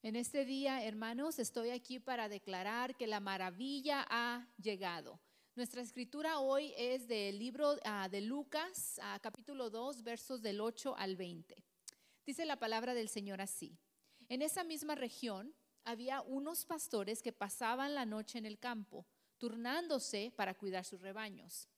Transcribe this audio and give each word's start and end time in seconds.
En 0.00 0.14
este 0.14 0.44
día, 0.44 0.84
hermanos, 0.84 1.40
estoy 1.40 1.70
aquí 1.70 1.98
para 1.98 2.28
declarar 2.28 2.96
que 2.96 3.08
la 3.08 3.18
maravilla 3.18 4.06
ha 4.08 4.46
llegado. 4.56 5.20
Nuestra 5.56 5.82
escritura 5.82 6.38
hoy 6.38 6.72
es 6.76 7.08
del 7.08 7.36
libro 7.36 7.74
ah, 7.84 8.08
de 8.08 8.20
Lucas, 8.20 9.00
ah, 9.02 9.18
capítulo 9.20 9.70
2, 9.70 10.04
versos 10.04 10.40
del 10.40 10.60
8 10.60 10.94
al 10.96 11.16
20. 11.16 11.64
Dice 12.24 12.44
la 12.44 12.60
palabra 12.60 12.94
del 12.94 13.08
Señor 13.08 13.40
así. 13.40 13.76
En 14.28 14.40
esa 14.40 14.62
misma 14.62 14.94
región 14.94 15.52
había 15.82 16.22
unos 16.22 16.64
pastores 16.64 17.20
que 17.20 17.32
pasaban 17.32 17.96
la 17.96 18.06
noche 18.06 18.38
en 18.38 18.46
el 18.46 18.60
campo, 18.60 19.04
turnándose 19.36 20.32
para 20.36 20.54
cuidar 20.54 20.84
sus 20.84 21.02
rebaños. 21.02 21.68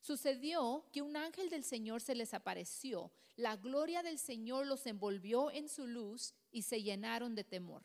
Sucedió 0.00 0.86
que 0.92 1.02
un 1.02 1.16
ángel 1.16 1.50
del 1.50 1.64
Señor 1.64 2.00
se 2.00 2.14
les 2.14 2.34
apareció, 2.34 3.12
la 3.36 3.56
gloria 3.56 4.02
del 4.02 4.18
Señor 4.18 4.66
los 4.66 4.86
envolvió 4.86 5.50
en 5.50 5.68
su 5.68 5.86
luz 5.86 6.34
y 6.50 6.62
se 6.62 6.82
llenaron 6.82 7.34
de 7.34 7.44
temor. 7.44 7.84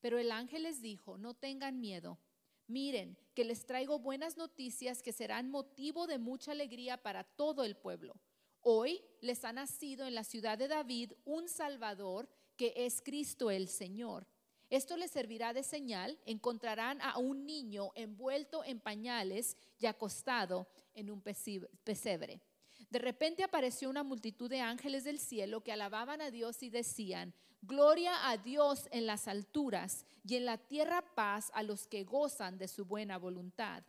Pero 0.00 0.18
el 0.18 0.30
ángel 0.30 0.64
les 0.64 0.80
dijo, 0.80 1.18
no 1.18 1.34
tengan 1.34 1.80
miedo, 1.80 2.18
miren 2.66 3.18
que 3.34 3.44
les 3.44 3.66
traigo 3.66 3.98
buenas 3.98 4.36
noticias 4.36 5.02
que 5.02 5.12
serán 5.12 5.50
motivo 5.50 6.06
de 6.06 6.18
mucha 6.18 6.52
alegría 6.52 6.96
para 7.02 7.24
todo 7.24 7.64
el 7.64 7.76
pueblo. 7.76 8.14
Hoy 8.60 9.02
les 9.20 9.44
ha 9.44 9.52
nacido 9.52 10.06
en 10.06 10.14
la 10.14 10.24
ciudad 10.24 10.58
de 10.58 10.68
David 10.68 11.12
un 11.24 11.48
Salvador 11.48 12.28
que 12.56 12.72
es 12.76 13.02
Cristo 13.02 13.50
el 13.50 13.68
Señor. 13.68 14.26
Esto 14.70 14.96
les 14.96 15.10
servirá 15.10 15.52
de 15.52 15.62
señal. 15.62 16.18
Encontrarán 16.26 17.00
a 17.02 17.18
un 17.18 17.46
niño 17.46 17.90
envuelto 17.94 18.64
en 18.64 18.80
pañales 18.80 19.56
y 19.78 19.86
acostado 19.86 20.68
en 20.94 21.10
un 21.10 21.22
pesebre. 21.22 22.40
De 22.90 22.98
repente 22.98 23.42
apareció 23.42 23.90
una 23.90 24.02
multitud 24.02 24.48
de 24.48 24.60
ángeles 24.60 25.04
del 25.04 25.18
cielo 25.18 25.62
que 25.62 25.72
alababan 25.72 26.20
a 26.20 26.30
Dios 26.30 26.62
y 26.62 26.70
decían, 26.70 27.34
Gloria 27.62 28.28
a 28.28 28.36
Dios 28.36 28.88
en 28.92 29.06
las 29.06 29.26
alturas 29.26 30.04
y 30.24 30.36
en 30.36 30.44
la 30.44 30.58
tierra 30.58 31.02
paz 31.14 31.50
a 31.54 31.62
los 31.62 31.88
que 31.88 32.04
gozan 32.04 32.58
de 32.58 32.68
su 32.68 32.84
buena 32.84 33.18
voluntad. 33.18 33.82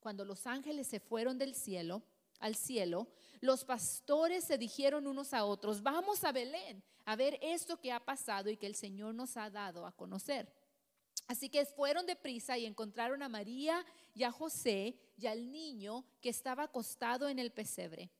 Cuando 0.00 0.24
los 0.24 0.46
ángeles 0.46 0.86
se 0.86 1.00
fueron 1.00 1.38
del 1.38 1.54
cielo, 1.54 2.02
al 2.40 2.54
cielo, 2.54 3.08
los 3.40 3.64
pastores 3.64 4.44
se 4.44 4.58
dijeron 4.58 5.06
unos 5.06 5.32
a 5.34 5.44
otros, 5.44 5.82
vamos 5.82 6.24
a 6.24 6.32
Belén 6.32 6.82
a 7.04 7.16
ver 7.16 7.38
esto 7.40 7.80
que 7.80 7.92
ha 7.92 8.00
pasado 8.00 8.50
y 8.50 8.56
que 8.56 8.66
el 8.66 8.74
Señor 8.74 9.14
nos 9.14 9.36
ha 9.36 9.48
dado 9.50 9.86
a 9.86 9.92
conocer. 9.92 10.52
Así 11.28 11.48
que 11.48 11.64
fueron 11.64 12.06
deprisa 12.06 12.56
y 12.58 12.66
encontraron 12.66 13.22
a 13.22 13.28
María 13.28 13.84
y 14.14 14.22
a 14.22 14.30
José 14.30 14.98
y 15.16 15.26
al 15.26 15.50
niño 15.50 16.04
que 16.20 16.28
estaba 16.28 16.64
acostado 16.64 17.28
en 17.28 17.38
el 17.38 17.52
pesebre. 17.52 18.10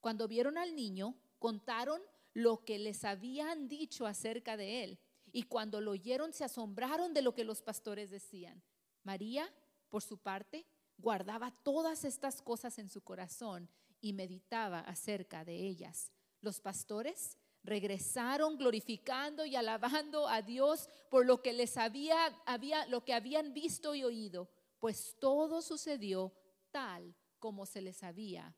Cuando 0.00 0.28
vieron 0.28 0.58
al 0.58 0.74
niño, 0.74 1.16
contaron 1.38 2.00
lo 2.34 2.64
que 2.64 2.78
les 2.78 3.04
habían 3.04 3.68
dicho 3.68 4.06
acerca 4.06 4.56
de 4.56 4.84
él. 4.84 4.98
Y 5.32 5.44
cuando 5.44 5.80
lo 5.80 5.92
oyeron, 5.92 6.32
se 6.32 6.44
asombraron 6.44 7.14
de 7.14 7.22
lo 7.22 7.34
que 7.34 7.44
los 7.44 7.62
pastores 7.62 8.10
decían. 8.10 8.62
María, 9.02 9.52
por 9.88 10.02
su 10.02 10.18
parte, 10.18 10.66
guardaba 11.02 11.50
todas 11.62 12.04
estas 12.04 12.40
cosas 12.40 12.78
en 12.78 12.88
su 12.88 13.02
corazón 13.02 13.68
y 14.00 14.12
meditaba 14.12 14.80
acerca 14.80 15.44
de 15.44 15.54
ellas. 15.54 16.10
Los 16.40 16.60
pastores 16.60 17.36
regresaron 17.64 18.56
glorificando 18.56 19.44
y 19.44 19.56
alabando 19.56 20.28
a 20.28 20.42
Dios 20.42 20.88
por 21.10 21.26
lo 21.26 21.42
que 21.42 21.52
les 21.52 21.76
había, 21.76 22.26
había 22.46 22.86
lo 22.86 23.04
que 23.04 23.14
habían 23.14 23.52
visto 23.52 23.94
y 23.94 24.02
oído, 24.04 24.48
pues 24.78 25.16
todo 25.20 25.60
sucedió 25.60 26.32
tal 26.70 27.14
como 27.38 27.66
se 27.66 27.80
les 27.80 28.02
había 28.02 28.56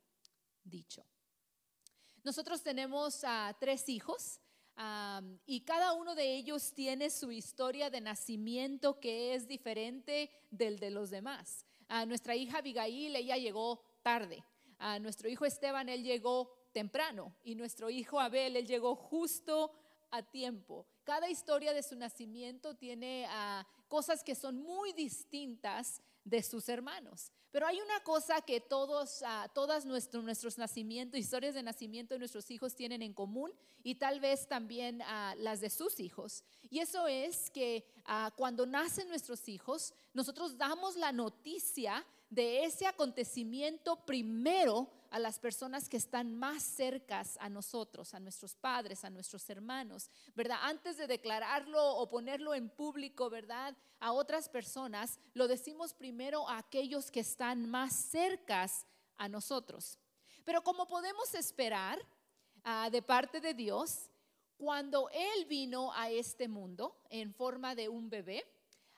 dicho. 0.62 1.05
Nosotros 2.22 2.62
tenemos 2.62 3.22
tres 3.61 3.89
hijos 3.89 4.41
y 5.47 5.61
cada 5.61 5.92
uno 5.92 6.15
de 6.15 6.37
ellos 6.37 6.72
tiene 6.72 7.11
su 7.11 7.31
historia 7.31 7.91
de 7.91 8.00
nacimiento 8.00 8.98
que 8.98 9.34
es 9.34 9.47
diferente 9.47 10.31
del 10.50 10.78
de 10.78 10.91
los 10.91 11.11
demás. 11.11 11.67
A 11.88 12.06
nuestra 12.06 12.34
hija 12.34 12.59
Abigail, 12.59 13.16
ella 13.16 13.36
llegó 13.36 13.82
tarde. 14.03 14.44
A 14.78 14.98
nuestro 14.98 15.28
hijo 15.28 15.44
Esteban, 15.44 15.88
él 15.88 16.03
llegó 16.03 16.50
temprano. 16.72 17.34
Y 17.44 17.54
nuestro 17.54 17.91
hijo 17.91 18.20
Abel, 18.20 18.56
él 18.56 18.66
llegó 18.66 18.94
justo 18.94 19.72
a 20.10 20.22
tiempo. 20.22 20.86
Cada 21.04 21.28
historia 21.28 21.72
de 21.72 21.82
su 21.82 21.97
nacimiento 21.97 22.75
tiene 22.76 23.26
ah, 23.28 23.66
cosas 23.88 24.22
que 24.22 24.34
son 24.34 24.62
muy 24.62 24.92
distintas 24.92 26.03
de 26.24 26.42
sus 26.42 26.68
hermanos. 26.68 27.30
Pero 27.50 27.66
hay 27.66 27.80
una 27.80 28.00
cosa 28.02 28.40
que 28.40 28.60
todos, 28.60 29.22
uh, 29.22 29.48
todas 29.54 29.84
nuestros 29.86 30.58
nacimientos, 30.58 31.20
historias 31.20 31.54
de 31.54 31.62
nacimiento 31.62 32.14
de 32.14 32.18
nuestros 32.18 32.50
hijos 32.50 32.74
tienen 32.74 33.00
en 33.02 33.12
común 33.12 33.52
y 33.82 33.94
tal 33.94 34.18
vez 34.18 34.48
también 34.48 35.00
uh, 35.02 35.36
las 35.36 35.60
de 35.60 35.70
sus 35.70 36.00
hijos. 36.00 36.42
Y 36.68 36.80
eso 36.80 37.06
es 37.06 37.50
que 37.50 37.86
uh, 38.08 38.34
cuando 38.36 38.66
nacen 38.66 39.08
nuestros 39.08 39.48
hijos, 39.48 39.94
nosotros 40.12 40.58
damos 40.58 40.96
la 40.96 41.12
noticia 41.12 42.04
de 42.28 42.64
ese 42.64 42.86
acontecimiento 42.86 44.04
primero 44.04 44.91
a 45.14 45.20
las 45.20 45.38
personas 45.38 45.88
que 45.88 45.97
están 45.97 46.34
más 46.34 46.60
cercas 46.60 47.38
a 47.41 47.48
nosotros, 47.48 48.14
a 48.14 48.19
nuestros 48.19 48.56
padres, 48.56 49.04
a 49.04 49.10
nuestros 49.10 49.48
hermanos, 49.48 50.10
¿verdad? 50.34 50.58
Antes 50.62 50.97
de 50.97 51.06
declararlo 51.06 51.98
o 51.98 52.10
ponerlo 52.10 52.52
en 52.52 52.69
público, 52.69 53.30
¿verdad? 53.30 53.76
A 54.00 54.10
otras 54.10 54.48
personas, 54.48 55.20
lo 55.32 55.47
decimos 55.47 55.94
primero 55.94 56.48
a 56.48 56.58
aquellos 56.58 57.12
que 57.12 57.20
están 57.20 57.70
más 57.70 57.94
cercas 57.94 58.86
a 59.16 59.28
nosotros. 59.28 60.00
Pero 60.44 60.64
como 60.64 60.84
podemos 60.88 61.32
esperar 61.36 62.04
ah, 62.64 62.91
de 62.91 63.00
parte 63.00 63.41
de 63.41 63.54
Dios, 63.54 64.10
cuando 64.56 65.08
Él 65.10 65.44
vino 65.44 65.92
a 65.92 66.10
este 66.10 66.48
mundo 66.48 66.98
en 67.08 67.32
forma 67.32 67.76
de 67.76 67.88
un 67.88 68.10
bebé, 68.10 68.44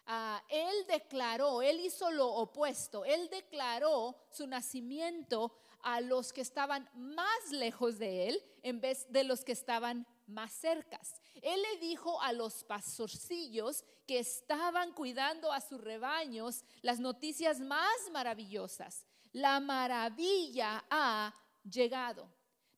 Ah, 0.08 0.40
él 0.48 0.86
declaró, 0.86 1.62
él 1.62 1.80
hizo 1.80 2.12
lo 2.12 2.32
opuesto, 2.32 3.04
él 3.04 3.28
declaró 3.28 4.14
su 4.30 4.46
nacimiento 4.46 5.52
a 5.86 6.00
los 6.00 6.32
que 6.32 6.40
estaban 6.40 6.90
más 6.94 7.52
lejos 7.52 7.96
de 7.96 8.26
él 8.26 8.42
en 8.64 8.80
vez 8.80 9.06
de 9.08 9.22
los 9.22 9.44
que 9.44 9.52
estaban 9.52 10.04
más 10.26 10.52
cercas. 10.52 11.22
Él 11.40 11.62
le 11.62 11.78
dijo 11.78 12.20
a 12.22 12.32
los 12.32 12.64
pastorcillos 12.64 13.84
que 14.04 14.18
estaban 14.18 14.92
cuidando 14.94 15.52
a 15.52 15.60
sus 15.60 15.80
rebaños 15.80 16.64
las 16.82 16.98
noticias 16.98 17.60
más 17.60 18.10
maravillosas. 18.12 19.06
La 19.30 19.60
maravilla 19.60 20.84
ha 20.90 21.32
llegado. 21.62 22.28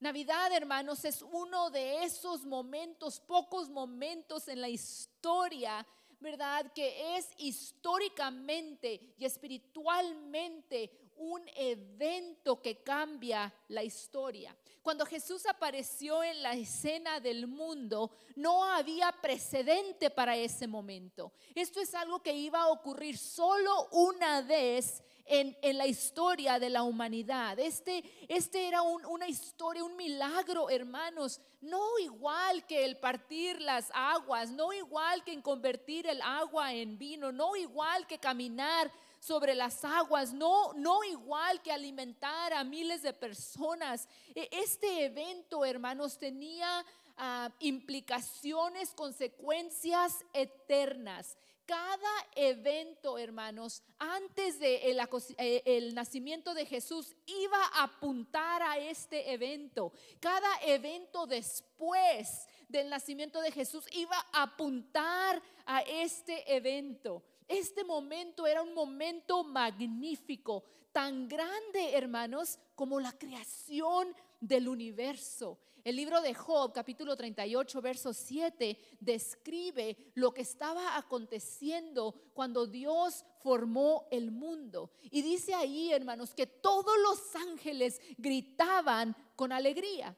Navidad, 0.00 0.52
hermanos, 0.52 1.02
es 1.06 1.22
uno 1.22 1.70
de 1.70 2.04
esos 2.04 2.44
momentos, 2.44 3.20
pocos 3.20 3.70
momentos 3.70 4.48
en 4.48 4.60
la 4.60 4.68
historia 4.68 5.86
¿verdad? 6.20 6.72
Que 6.72 7.16
es 7.16 7.30
históricamente 7.38 9.14
y 9.16 9.24
espiritualmente 9.24 11.07
un 11.18 11.42
evento 11.56 12.60
que 12.60 12.82
cambia 12.82 13.52
la 13.68 13.82
historia. 13.82 14.56
Cuando 14.82 15.04
Jesús 15.04 15.44
apareció 15.46 16.22
en 16.22 16.42
la 16.42 16.54
escena 16.54 17.20
del 17.20 17.46
mundo, 17.46 18.10
no 18.36 18.64
había 18.64 19.12
precedente 19.20 20.10
para 20.10 20.36
ese 20.36 20.66
momento. 20.66 21.32
Esto 21.54 21.80
es 21.80 21.94
algo 21.94 22.22
que 22.22 22.32
iba 22.32 22.62
a 22.62 22.68
ocurrir 22.68 23.18
solo 23.18 23.88
una 23.90 24.42
vez 24.42 25.02
en, 25.28 25.76
la 25.76 25.86
historia 25.86 26.58
de 26.58 26.70
la 26.70 26.82
humanidad. 26.82 27.58
Este, 27.58 28.02
este 28.28 28.66
era 28.66 28.82
una 28.82 29.28
historia, 29.28 29.84
un 29.84 29.96
milagro, 29.96 30.70
hermanos, 30.70 31.40
no 31.60 31.98
igual 31.98 32.64
que 32.66 32.84
el 32.84 32.96
partir 32.96 33.60
las 33.60 33.90
aguas, 33.92 34.50
no 34.50 34.72
igual 34.72 35.22
que 35.24 35.32
en 35.32 35.42
convertir 35.42 36.06
el 36.06 36.22
agua 36.22 36.72
en 36.72 36.98
vino, 36.98 37.30
no 37.30 37.56
igual 37.56 38.06
que 38.06 38.18
caminar 38.18 38.90
sobre 39.20 39.54
las 39.54 39.84
aguas, 39.84 40.32
no, 40.32 40.72
no 40.74 41.04
igual 41.04 41.60
que 41.62 41.72
alimentar 41.72 42.52
a 42.52 42.64
miles 42.64 43.02
de 43.02 43.12
personas. 43.12 44.08
E, 44.34 44.48
este 44.52 45.04
evento, 45.04 45.64
hermanos, 45.64 46.18
tenía 46.18 46.84
ah, 47.16 47.50
implicaciones, 47.60 48.94
consecuencias 48.94 50.24
eternas 50.32 51.36
cada 51.68 52.26
evento, 52.34 53.18
hermanos, 53.18 53.82
antes 53.98 54.58
del 54.58 54.96
de 54.96 55.04
eh, 55.36 55.62
el 55.66 55.94
nacimiento 55.94 56.54
de 56.54 56.64
Jesús 56.64 57.14
iba 57.26 57.62
a 57.74 57.82
apuntar 57.82 58.62
a 58.62 58.78
este 58.78 59.34
evento. 59.34 59.92
Cada 60.18 60.48
evento 60.62 61.26
después 61.26 62.46
del 62.68 62.88
nacimiento 62.88 63.42
de 63.42 63.52
Jesús 63.52 63.84
iba 63.92 64.16
a 64.32 64.44
apuntar 64.44 65.42
a 65.66 65.82
este 65.82 66.56
evento. 66.56 67.22
Este 67.48 67.82
momento 67.82 68.46
era 68.46 68.62
un 68.62 68.74
momento 68.74 69.42
magnífico, 69.42 70.64
tan 70.92 71.26
grande, 71.26 71.94
hermanos, 71.94 72.58
como 72.74 73.00
la 73.00 73.12
creación 73.12 74.14
del 74.38 74.68
universo. 74.68 75.58
El 75.82 75.96
libro 75.96 76.20
de 76.20 76.34
Job, 76.34 76.74
capítulo 76.74 77.16
38, 77.16 77.80
verso 77.80 78.12
7, 78.12 78.76
describe 79.00 79.96
lo 80.14 80.34
que 80.34 80.42
estaba 80.42 80.98
aconteciendo 80.98 82.14
cuando 82.34 82.66
Dios 82.66 83.24
formó 83.42 84.06
el 84.10 84.30
mundo. 84.30 84.90
Y 85.04 85.22
dice 85.22 85.54
ahí, 85.54 85.90
hermanos, 85.90 86.34
que 86.34 86.46
todos 86.46 86.98
los 87.02 87.34
ángeles 87.36 88.02
gritaban 88.18 89.16
con 89.34 89.52
alegría. 89.52 90.14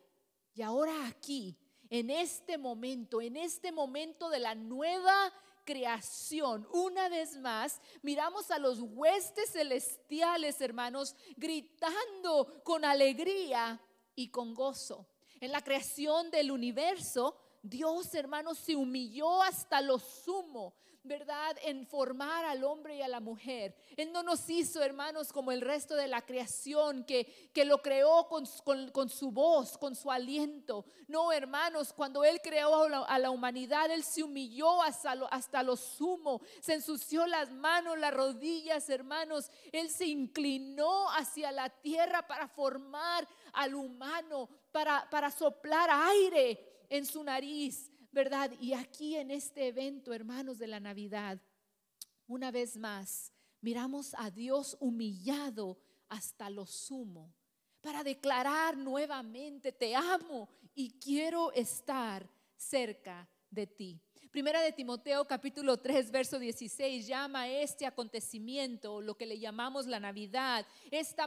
Y 0.53 0.62
ahora 0.62 1.06
aquí, 1.06 1.56
en 1.88 2.11
este 2.11 2.59
momento, 2.59 3.21
en 3.21 3.37
este 3.37 3.71
momento 3.71 4.31
de 4.31 4.41
la 4.41 4.56
nueva 4.56 5.33
creación. 5.65 6.67
Una 6.73 7.09
vez 7.09 7.37
más, 7.37 7.81
miramos 8.03 8.51
a 8.51 8.59
los 8.59 8.81
huestes 8.81 9.53
celestiales, 9.53 10.61
hermanos, 10.61 11.15
gritando 11.37 12.62
con 12.65 12.85
alegría 12.85 13.81
y 14.15 14.29
con 14.29 14.55
gozo. 14.55 15.07
En 15.41 15.53
la 15.53 15.62
creación 15.62 16.31
del 16.31 16.51
universo, 16.51 17.37
Dios, 17.62 18.15
hermanos, 18.15 18.59
se 18.59 18.77
humilló 18.77 19.43
hasta 19.43 19.81
lo 19.81 19.99
sumo 19.99 20.75
¿verdad?, 21.02 21.56
en 21.62 21.87
formar 21.87 22.44
al 22.44 22.62
hombre 22.62 22.97
y 22.97 23.02
a 23.02 23.08
la 23.08 23.20
mujer. 23.20 23.75
Él 23.97 24.12
no 24.12 24.23
nos 24.23 24.49
hizo, 24.50 24.82
hermanos, 24.82 25.32
como 25.32 25.50
el 25.50 25.62
resto 25.62 25.94
de 25.94 26.08
la 26.08 26.20
creación, 26.20 27.05
que, 27.05 27.50
que 27.55 27.64
lo 27.64 27.81
creó 27.81 28.29
con, 28.29 28.44
con, 28.93 29.08
su 29.08 29.31
voz, 29.31 29.79
con 29.79 29.94
su 29.94 30.11
aliento. 30.11 30.85
No, 31.08 31.32
hermanos, 31.32 31.93
cuando 31.94 32.23
Él 32.23 32.41
creó 32.43 32.85
a 33.06 33.19
la, 33.19 33.31
humanidad, 33.31 33.91
Él 33.91 34.05
se 34.05 34.23
humilló 34.23 34.82
hasta 34.82 35.14
lo, 35.14 35.32
hasta 35.32 35.62
lo 35.62 35.76
sumo, 35.76 36.43
se 36.61 36.75
ensució 36.75 37.26
las 37.26 37.50
manos, 37.50 37.99
las 37.99 38.12
rodillas, 38.12 38.88
hermanos. 38.91 39.50
Él 39.73 39.91
se 39.91 40.06
inclinó 40.06 41.11
hacia 41.12 41.50
la 41.50 41.70
tierra 41.70 42.26
para 42.26 42.47
formar 42.47 43.26
al 43.55 43.75
humano, 43.75 44.49
para, 44.70 45.08
para 45.11 45.31
soplar 45.31 45.88
aire 45.91 46.85
en 46.91 47.06
su 47.06 47.25
nariz 47.25 47.90
¿verdad? 48.12 48.53
Y 48.61 48.73
aquí 48.73 49.17
en 49.17 49.31
este 49.31 49.69
evento, 49.69 50.12
hermanos 50.12 50.59
de 50.59 50.67
la 50.67 50.81
Navidad, 50.81 51.41
una 52.27 52.51
vez 52.51 52.77
más, 52.77 53.33
miramos 53.61 54.15
a 54.19 54.31
Dios 54.31 54.77
humillado 54.81 55.79
hasta 56.09 56.51
lo 56.51 56.67
sumo 56.67 57.35
para 57.81 58.05
declarar 58.05 58.77
nuevamente, 58.77 59.73
te 59.73 59.95
amo 59.95 60.49
y 60.75 60.99
quiero 60.99 61.53
estar 61.53 62.29
cerca 62.57 63.29
de 63.51 63.67
ti. 63.67 64.01
Primera 64.31 64.62
de 64.62 64.71
Timoteo 64.71 65.27
capítulo 65.27 65.79
3 65.79 66.11
verso 66.12 66.39
16 66.39 67.07
llama 67.07 67.49
este 67.49 67.85
acontecimiento, 67.85 69.01
lo 69.01 69.17
que 69.17 69.27
le 69.27 69.41
llamamos 69.41 69.87
la 69.87 69.99
Navidad, 69.99 70.65
esta 70.91 71.27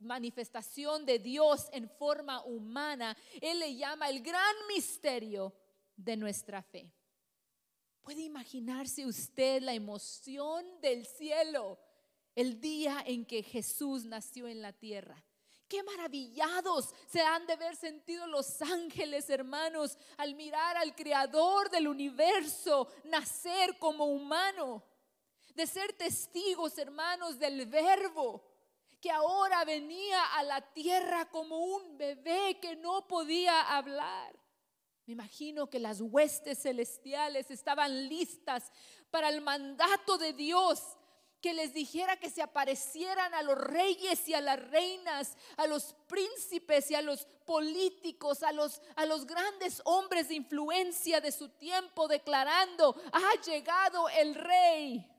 manifestación 0.00 1.06
de 1.06 1.20
Dios 1.20 1.68
en 1.72 1.88
forma 1.88 2.42
humana, 2.44 3.16
él 3.40 3.60
le 3.60 3.76
llama 3.76 4.08
el 4.08 4.20
gran 4.20 4.54
misterio 4.74 5.52
de 5.96 6.16
nuestra 6.16 6.62
fe. 6.62 6.90
¿Puede 8.02 8.22
imaginarse 8.22 9.06
usted 9.06 9.62
la 9.62 9.72
emoción 9.72 10.80
del 10.80 11.06
cielo 11.06 11.78
el 12.34 12.60
día 12.60 13.02
en 13.06 13.24
que 13.24 13.42
Jesús 13.42 14.04
nació 14.04 14.46
en 14.48 14.60
la 14.60 14.72
tierra? 14.72 15.24
Qué 15.68 15.82
maravillados 15.82 16.94
se 17.08 17.22
han 17.22 17.46
de 17.46 17.54
haber 17.54 17.74
sentido 17.76 18.26
los 18.26 18.60
ángeles, 18.60 19.30
hermanos, 19.30 19.96
al 20.18 20.34
mirar 20.34 20.76
al 20.76 20.94
Creador 20.94 21.70
del 21.70 21.88
universo 21.88 22.88
nacer 23.04 23.78
como 23.78 24.04
humano, 24.04 24.84
de 25.54 25.66
ser 25.66 25.94
testigos, 25.94 26.76
hermanos, 26.76 27.38
del 27.38 27.64
Verbo 27.66 28.54
que 29.04 29.10
ahora 29.10 29.66
venía 29.66 30.24
a 30.34 30.42
la 30.42 30.62
tierra 30.72 31.28
como 31.28 31.58
un 31.58 31.98
bebé 31.98 32.58
que 32.58 32.74
no 32.74 33.06
podía 33.06 33.60
hablar. 33.76 34.34
Me 35.06 35.12
imagino 35.12 35.68
que 35.68 35.78
las 35.78 36.00
huestes 36.00 36.62
celestiales 36.62 37.50
estaban 37.50 38.08
listas 38.08 38.72
para 39.10 39.28
el 39.28 39.42
mandato 39.42 40.16
de 40.16 40.32
Dios 40.32 40.80
que 41.42 41.52
les 41.52 41.74
dijera 41.74 42.16
que 42.16 42.30
se 42.30 42.40
aparecieran 42.40 43.34
a 43.34 43.42
los 43.42 43.58
reyes 43.58 44.26
y 44.26 44.32
a 44.32 44.40
las 44.40 44.58
reinas, 44.70 45.36
a 45.58 45.66
los 45.66 45.94
príncipes 46.08 46.90
y 46.90 46.94
a 46.94 47.02
los 47.02 47.26
políticos, 47.44 48.42
a 48.42 48.50
los, 48.50 48.80
a 48.96 49.04
los 49.04 49.26
grandes 49.26 49.82
hombres 49.84 50.28
de 50.28 50.36
influencia 50.36 51.20
de 51.20 51.30
su 51.32 51.50
tiempo, 51.50 52.08
declarando, 52.08 52.96
ha 53.12 53.42
llegado 53.42 54.08
el 54.08 54.34
rey 54.34 55.13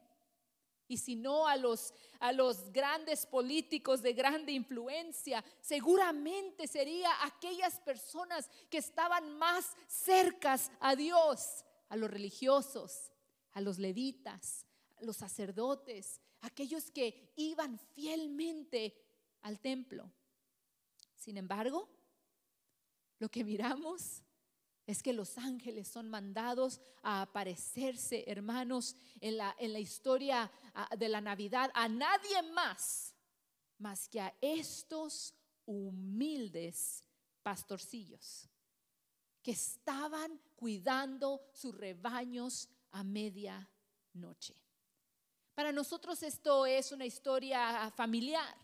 y 0.88 0.98
si 0.98 1.16
no 1.16 1.48
a 1.48 1.58
los, 1.58 1.94
a 2.20 2.32
los 2.32 2.72
grandes 2.72 3.26
políticos 3.26 4.02
de 4.02 4.14
grande 4.14 4.52
influencia, 4.52 5.44
seguramente 5.62 6.68
sería 6.68 7.10
aquellas 7.26 7.80
personas 7.80 8.50
que 8.70 8.78
estaban 8.78 9.38
más 9.38 9.76
cercas 9.88 10.72
a 10.80 10.96
Dios, 10.96 11.66
a 11.90 11.96
los 11.96 12.10
religiosos, 12.10 13.12
a 13.54 13.62
los 13.62 13.80
levitas, 13.80 14.66
a 14.98 15.04
los 15.04 15.18
sacerdotes, 15.18 16.22
aquellos 16.42 16.92
que 16.92 17.34
iban 17.36 17.80
fielmente 17.96 18.96
al 19.42 19.60
templo. 19.60 20.12
Sin 21.16 21.38
embargo, 21.38 21.90
lo 23.20 23.30
que 23.30 23.44
miramos 23.44 24.25
es 24.86 25.02
que 25.02 25.14
los 25.14 25.38
ángeles 25.38 25.88
son 25.88 26.10
mandados 26.10 26.80
a 27.02 27.24
aparecerse, 27.24 28.24
hermanos, 28.28 28.96
en 29.20 29.38
la, 29.38 29.56
en 29.60 29.74
la 29.74 29.80
historia 29.80 30.52
de 30.98 31.10
la 31.10 31.22
Navidad 31.22 31.72
a 31.74 31.88
nadie 31.88 32.42
más 32.54 33.16
más 33.78 34.08
que 34.08 34.22
a 34.22 34.34
estos 34.42 35.34
humildes 35.66 37.04
pastorcillos 37.44 38.50
que 39.42 39.52
estaban 39.52 40.40
cuidando 40.56 41.42
sus 41.54 41.76
rebaños 41.76 42.68
a 42.92 43.04
media 43.04 43.70
noche. 44.14 44.56
Para 45.54 45.72
nosotros 45.72 46.24
esto 46.24 46.66
es 46.66 46.92
una 46.92 47.06
historia 47.06 47.92
familiar 47.92 48.56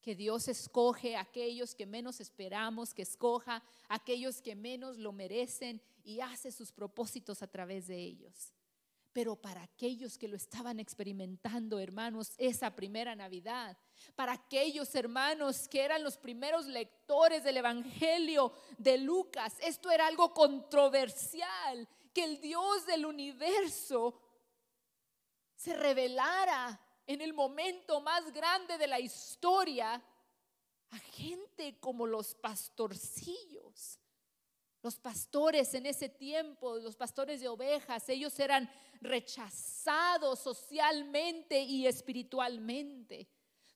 que 0.00 0.14
Dios 0.14 0.48
escoge 0.48 1.16
a 1.16 1.22
aquellos 1.22 1.74
que 1.74 1.86
menos 1.86 2.20
esperamos, 2.20 2.94
que 2.94 3.02
escoja 3.02 3.62
a 3.88 3.94
aquellos 3.94 4.40
que 4.40 4.54
menos 4.54 4.96
lo 4.98 5.12
merecen 5.12 5.82
y 6.04 6.20
hace 6.20 6.52
sus 6.52 6.72
propósitos 6.72 7.42
a 7.42 7.46
través 7.46 7.86
de 7.86 7.96
ellos. 7.96 8.54
Pero 9.12 9.36
para 9.36 9.62
aquellos 9.62 10.16
que 10.16 10.28
lo 10.28 10.36
estaban 10.36 10.78
experimentando, 10.78 11.80
hermanos, 11.80 12.34
esa 12.38 12.74
primera 12.76 13.16
Navidad, 13.16 13.76
para 14.14 14.32
aquellos 14.32 14.94
hermanos 14.94 15.66
que 15.66 15.82
eran 15.82 16.04
los 16.04 16.16
primeros 16.16 16.66
lectores 16.66 17.42
del 17.42 17.56
Evangelio 17.56 18.52
de 18.76 18.98
Lucas, 18.98 19.56
esto 19.60 19.90
era 19.90 20.06
algo 20.06 20.32
controversial, 20.32 21.88
que 22.14 22.24
el 22.24 22.40
Dios 22.40 22.86
del 22.86 23.06
universo 23.06 24.20
se 25.56 25.74
revelara 25.74 26.80
en 27.08 27.22
el 27.22 27.32
momento 27.32 28.02
más 28.02 28.30
grande 28.32 28.76
de 28.76 28.86
la 28.86 29.00
historia 29.00 30.00
a 30.90 30.98
gente 30.98 31.80
como 31.80 32.06
los 32.06 32.34
pastorcillos. 32.34 33.98
Los 34.82 35.00
pastores 35.00 35.72
en 35.72 35.86
ese 35.86 36.10
tiempo, 36.10 36.76
los 36.76 36.96
pastores 36.96 37.40
de 37.40 37.48
ovejas, 37.48 38.08
ellos 38.10 38.38
eran 38.38 38.70
rechazados 39.00 40.38
socialmente 40.38 41.62
y 41.62 41.86
espiritualmente. 41.86 43.26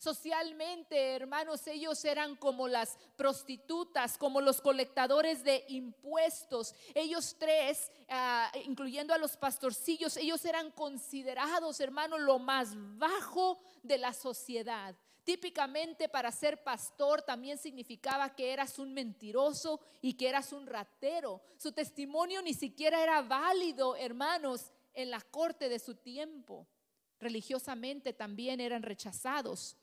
Socialmente, 0.03 1.15
hermanos, 1.15 1.65
ellos 1.69 2.05
eran 2.05 2.35
como 2.35 2.67
las 2.67 2.99
prostitutas, 3.15 4.19
como 4.19 4.41
los 4.41 4.61
colectadores 4.61 5.45
de 5.45 5.65
impuestos. 5.69 6.75
Ellos 6.93 7.37
tres, 7.39 7.89
ah, 8.09 8.51
incluyendo 8.65 9.15
a 9.15 9.19
los 9.19 9.37
pastorcillos, 9.37 10.17
ellos 10.17 10.45
eran 10.45 10.73
considerados, 10.73 11.79
hermanos, 11.79 12.21
lo 12.21 12.41
más 12.41 12.71
bajo 12.99 13.63
de 13.85 13.99
la 13.99 14.13
sociedad. 14.13 14.97
Típicamente 15.23 16.09
para 16.09 16.33
ser 16.33 16.65
pastor 16.65 17.23
también 17.23 17.57
significaba 17.57 18.35
que 18.35 18.53
eras 18.53 18.81
un 18.81 18.93
mentiroso 18.93 19.79
y 20.01 20.15
que 20.15 20.29
eras 20.29 20.53
un 20.53 20.67
ratero. 20.67 21.41
Su 21.57 21.71
testimonio 21.71 22.43
ni 22.43 22.55
siquiera 22.55 23.01
era 23.05 23.23
válido, 23.23 23.95
hermanos, 23.95 24.73
en 24.95 25.13
la 25.13 25.21
corte 25.21 25.69
de 25.69 25.79
su 25.79 25.95
tiempo. 25.95 26.67
Religiosamente 27.21 28.13
también 28.13 28.59
eran 28.59 28.83
rechazados 28.83 29.77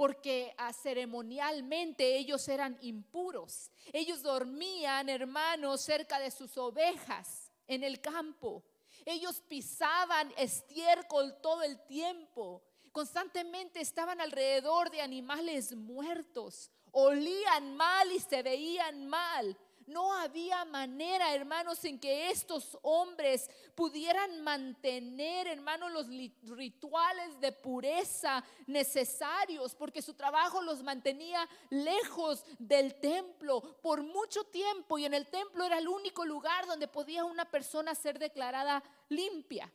porque 0.00 0.54
ah, 0.56 0.72
ceremonialmente 0.72 2.16
ellos 2.16 2.48
eran 2.48 2.78
impuros. 2.80 3.70
Ellos 3.92 4.22
dormían, 4.22 5.10
hermanos, 5.10 5.82
cerca 5.82 6.18
de 6.18 6.30
sus 6.30 6.56
ovejas 6.56 7.52
en 7.66 7.84
el 7.84 8.00
campo. 8.00 8.64
Ellos 9.04 9.42
pisaban 9.46 10.32
estiércol 10.38 11.38
todo 11.42 11.62
el 11.64 11.78
tiempo. 11.84 12.62
Constantemente 12.92 13.82
estaban 13.82 14.22
alrededor 14.22 14.90
de 14.90 15.02
animales 15.02 15.76
muertos. 15.76 16.70
Olían 16.92 17.76
mal 17.76 18.10
y 18.10 18.20
se 18.20 18.42
veían 18.42 19.06
mal. 19.06 19.54
No 19.90 20.14
había 20.14 20.64
manera, 20.66 21.34
hermanos, 21.34 21.84
en 21.84 21.98
que 21.98 22.30
estos 22.30 22.78
hombres 22.82 23.50
pudieran 23.74 24.40
mantener, 24.40 25.48
hermanos, 25.48 25.90
los 25.90 26.06
rituales 26.56 27.40
de 27.40 27.50
pureza 27.50 28.44
necesarios, 28.68 29.74
porque 29.74 30.00
su 30.00 30.14
trabajo 30.14 30.62
los 30.62 30.84
mantenía 30.84 31.48
lejos 31.70 32.44
del 32.60 32.94
templo 33.00 33.60
por 33.82 34.04
mucho 34.04 34.44
tiempo 34.44 34.96
y 34.96 35.06
en 35.06 35.14
el 35.14 35.26
templo 35.26 35.64
era 35.64 35.78
el 35.78 35.88
único 35.88 36.24
lugar 36.24 36.66
donde 36.66 36.86
podía 36.86 37.24
una 37.24 37.50
persona 37.50 37.92
ser 37.96 38.20
declarada 38.20 38.84
limpia. 39.08 39.72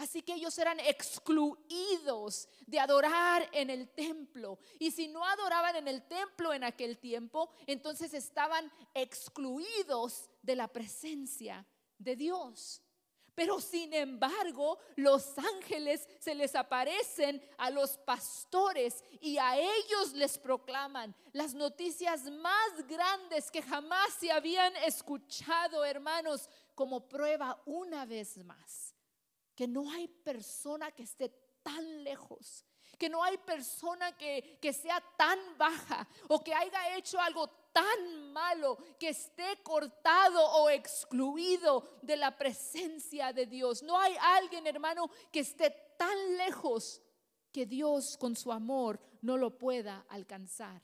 Así 0.00 0.22
que 0.22 0.32
ellos 0.32 0.56
eran 0.56 0.80
excluidos 0.80 2.48
de 2.66 2.80
adorar 2.80 3.46
en 3.52 3.68
el 3.68 3.90
templo. 3.90 4.58
Y 4.78 4.90
si 4.92 5.08
no 5.08 5.22
adoraban 5.22 5.76
en 5.76 5.88
el 5.88 6.08
templo 6.08 6.54
en 6.54 6.64
aquel 6.64 6.96
tiempo, 6.96 7.50
entonces 7.66 8.14
estaban 8.14 8.72
excluidos 8.94 10.30
de 10.40 10.56
la 10.56 10.68
presencia 10.68 11.66
de 11.98 12.16
Dios. 12.16 12.80
Pero 13.34 13.60
sin 13.60 13.92
embargo, 13.92 14.78
los 14.96 15.36
ángeles 15.36 16.08
se 16.18 16.34
les 16.34 16.54
aparecen 16.54 17.42
a 17.58 17.68
los 17.68 17.98
pastores 17.98 19.04
y 19.20 19.36
a 19.36 19.58
ellos 19.58 20.14
les 20.14 20.38
proclaman 20.38 21.14
las 21.32 21.52
noticias 21.52 22.24
más 22.24 22.86
grandes 22.88 23.50
que 23.50 23.60
jamás 23.60 24.14
se 24.18 24.32
habían 24.32 24.74
escuchado, 24.76 25.84
hermanos, 25.84 26.48
como 26.74 27.06
prueba 27.06 27.60
una 27.66 28.06
vez 28.06 28.38
más 28.38 28.89
que 29.60 29.68
no 29.68 29.90
hay 29.90 30.08
persona 30.08 30.90
que 30.90 31.02
esté 31.02 31.28
tan 31.62 32.02
lejos 32.02 32.64
que 32.96 33.10
no 33.10 33.22
hay 33.22 33.36
persona 33.38 34.16
que, 34.16 34.58
que 34.60 34.72
sea 34.72 35.02
tan 35.18 35.38
baja 35.58 36.06
o 36.28 36.42
que 36.42 36.54
haya 36.54 36.96
hecho 36.96 37.18
algo 37.18 37.46
tan 37.72 38.32
malo 38.32 38.76
que 38.98 39.10
esté 39.10 39.62
cortado 39.62 40.42
o 40.52 40.68
excluido 40.68 41.98
de 42.02 42.16
la 42.16 42.36
presencia 42.36 43.32
de 43.32 43.46
Dios. 43.46 43.82
No 43.82 43.98
hay 43.98 44.14
alguien, 44.20 44.66
hermano, 44.66 45.10
que 45.32 45.40
esté 45.40 45.70
tan 45.96 46.36
lejos 46.36 47.00
que 47.52 47.64
Dios 47.64 48.18
con 48.18 48.36
su 48.36 48.52
amor 48.52 49.00
no 49.22 49.38
lo 49.38 49.56
pueda 49.56 50.04
alcanzar. 50.08 50.82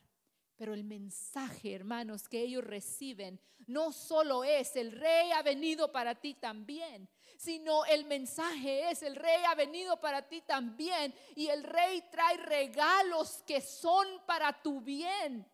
Pero 0.57 0.73
el 0.73 0.83
mensaje, 0.83 1.73
hermanos, 1.73 2.27
que 2.27 2.41
ellos 2.41 2.63
reciben 2.63 3.39
no 3.67 3.91
solo 3.91 4.43
es 4.43 4.75
el 4.75 4.91
rey 4.91 5.31
ha 5.31 5.43
venido 5.43 5.91
para 5.91 6.15
ti 6.15 6.33
también, 6.33 7.07
sino 7.37 7.85
el 7.85 8.05
mensaje 8.05 8.89
es 8.89 9.03
el 9.03 9.15
rey 9.15 9.43
ha 9.45 9.53
venido 9.53 9.99
para 9.99 10.27
ti 10.27 10.41
también 10.41 11.13
y 11.35 11.47
el 11.47 11.63
rey 11.63 12.03
trae 12.09 12.37
regalos 12.37 13.43
que 13.45 13.61
son 13.61 14.07
para 14.25 14.61
tu 14.63 14.81
bien 14.81 15.45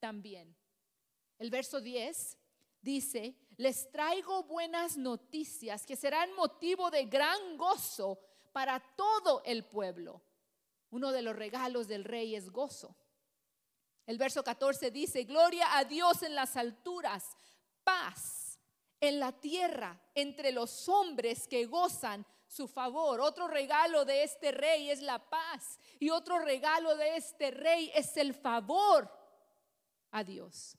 también. 0.00 0.56
El 1.38 1.50
verso 1.50 1.80
10 1.80 2.36
dice, 2.80 3.36
les 3.58 3.90
traigo 3.92 4.42
buenas 4.42 4.96
noticias 4.96 5.86
que 5.86 5.94
serán 5.94 6.34
motivo 6.34 6.90
de 6.90 7.04
gran 7.04 7.56
gozo 7.56 8.18
para 8.52 8.80
todo 8.96 9.42
el 9.44 9.64
pueblo. 9.64 10.20
Uno 10.90 11.12
de 11.12 11.22
los 11.22 11.36
regalos 11.36 11.86
del 11.86 12.02
rey 12.02 12.34
es 12.34 12.50
gozo. 12.50 12.96
El 14.08 14.16
verso 14.16 14.42
14 14.42 14.90
dice, 14.90 15.24
gloria 15.24 15.76
a 15.76 15.84
Dios 15.84 16.22
en 16.22 16.34
las 16.34 16.56
alturas, 16.56 17.36
paz 17.84 18.58
en 18.98 19.20
la 19.20 19.32
tierra 19.32 20.00
entre 20.14 20.50
los 20.50 20.88
hombres 20.88 21.46
que 21.46 21.66
gozan 21.66 22.24
su 22.46 22.68
favor. 22.68 23.20
Otro 23.20 23.48
regalo 23.48 24.06
de 24.06 24.22
este 24.22 24.50
rey 24.50 24.88
es 24.88 25.02
la 25.02 25.18
paz 25.18 25.78
y 26.00 26.08
otro 26.08 26.38
regalo 26.38 26.96
de 26.96 27.16
este 27.16 27.50
rey 27.50 27.92
es 27.94 28.16
el 28.16 28.32
favor 28.32 29.12
a 30.10 30.24
Dios. 30.24 30.78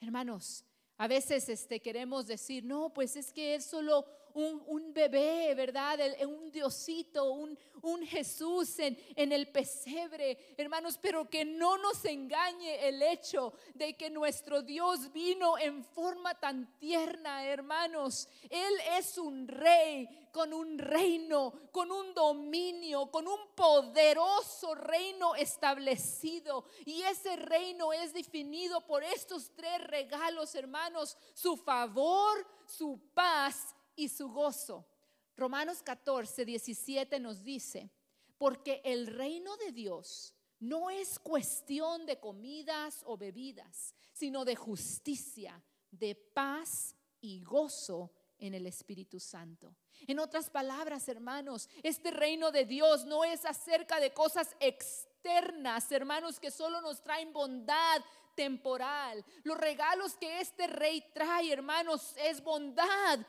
Hermanos, 0.00 0.64
a 0.96 1.08
veces 1.08 1.48
este, 1.48 1.82
queremos 1.82 2.28
decir, 2.28 2.64
no, 2.64 2.94
pues 2.94 3.16
es 3.16 3.32
que 3.32 3.56
es 3.56 3.66
solo 3.66 4.06
un, 4.34 4.92
bebé, 4.92 5.54
¿verdad? 5.54 5.98
un 6.26 6.50
Diosito, 6.50 7.32
un, 7.32 7.58
un 7.82 8.04
Jesús 8.04 8.78
en, 8.78 8.98
en 9.14 9.32
el 9.32 9.48
pesebre, 9.48 10.54
hermanos, 10.56 10.98
pero 11.00 11.28
que 11.28 11.44
no 11.44 11.78
nos 11.78 12.04
engañe 12.04 12.88
el 12.88 13.00
hecho 13.02 13.52
de 13.74 13.96
que 13.96 14.10
nuestro 14.10 14.62
Dios 14.62 15.12
vino 15.12 15.56
en 15.58 15.84
forma 15.84 16.34
tan 16.34 16.78
tierna, 16.78 17.44
hermanos. 17.46 18.28
Él 18.50 18.74
es 18.98 19.18
un 19.18 19.46
rey 19.46 20.08
con 20.32 20.52
un 20.52 20.78
reino, 20.78 21.52
con 21.70 21.92
un 21.92 22.12
dominio, 22.12 23.06
con 23.06 23.28
un 23.28 23.54
poderoso 23.54 24.74
reino 24.74 25.36
establecido. 25.36 26.64
Y 26.84 27.02
ese 27.02 27.36
reino 27.36 27.92
es 27.92 28.12
definido 28.12 28.80
por 28.84 29.04
estos 29.04 29.52
tres 29.54 29.80
regalos, 29.86 30.56
hermanos, 30.56 31.16
su 31.34 31.56
favor, 31.56 32.44
su 32.66 32.98
paz 33.14 33.73
y 33.96 34.08
su 34.08 34.28
gozo. 34.28 34.86
Romanos 35.36 35.82
14, 35.82 36.44
17 36.44 37.18
nos 37.20 37.42
dice, 37.42 37.90
porque 38.38 38.80
el 38.84 39.06
reino 39.06 39.56
de 39.56 39.72
Dios 39.72 40.34
no 40.60 40.90
es 40.90 41.18
cuestión 41.18 42.06
de 42.06 42.18
comidas 42.18 43.02
o 43.06 43.16
bebidas, 43.16 43.94
sino 44.12 44.44
de 44.44 44.56
justicia, 44.56 45.62
de 45.90 46.14
paz 46.14 46.94
y 47.20 47.42
gozo 47.42 48.12
en 48.38 48.54
el 48.54 48.66
Espíritu 48.66 49.20
Santo. 49.20 49.76
En 50.06 50.18
otras 50.18 50.50
palabras, 50.50 51.08
hermanos, 51.08 51.68
este 51.82 52.10
reino 52.10 52.50
de 52.50 52.64
Dios 52.64 53.04
no 53.04 53.24
es 53.24 53.44
acerca 53.44 54.00
de 54.00 54.12
cosas 54.12 54.54
externas, 54.60 55.90
hermanos, 55.92 56.40
que 56.40 56.50
solo 56.50 56.80
nos 56.80 57.02
traen 57.02 57.32
bondad 57.32 58.02
temporal. 58.34 59.24
Los 59.44 59.56
regalos 59.56 60.16
que 60.16 60.40
este 60.40 60.66
rey 60.66 61.04
trae, 61.12 61.52
hermanos, 61.52 62.14
es 62.18 62.42
bondad 62.42 63.20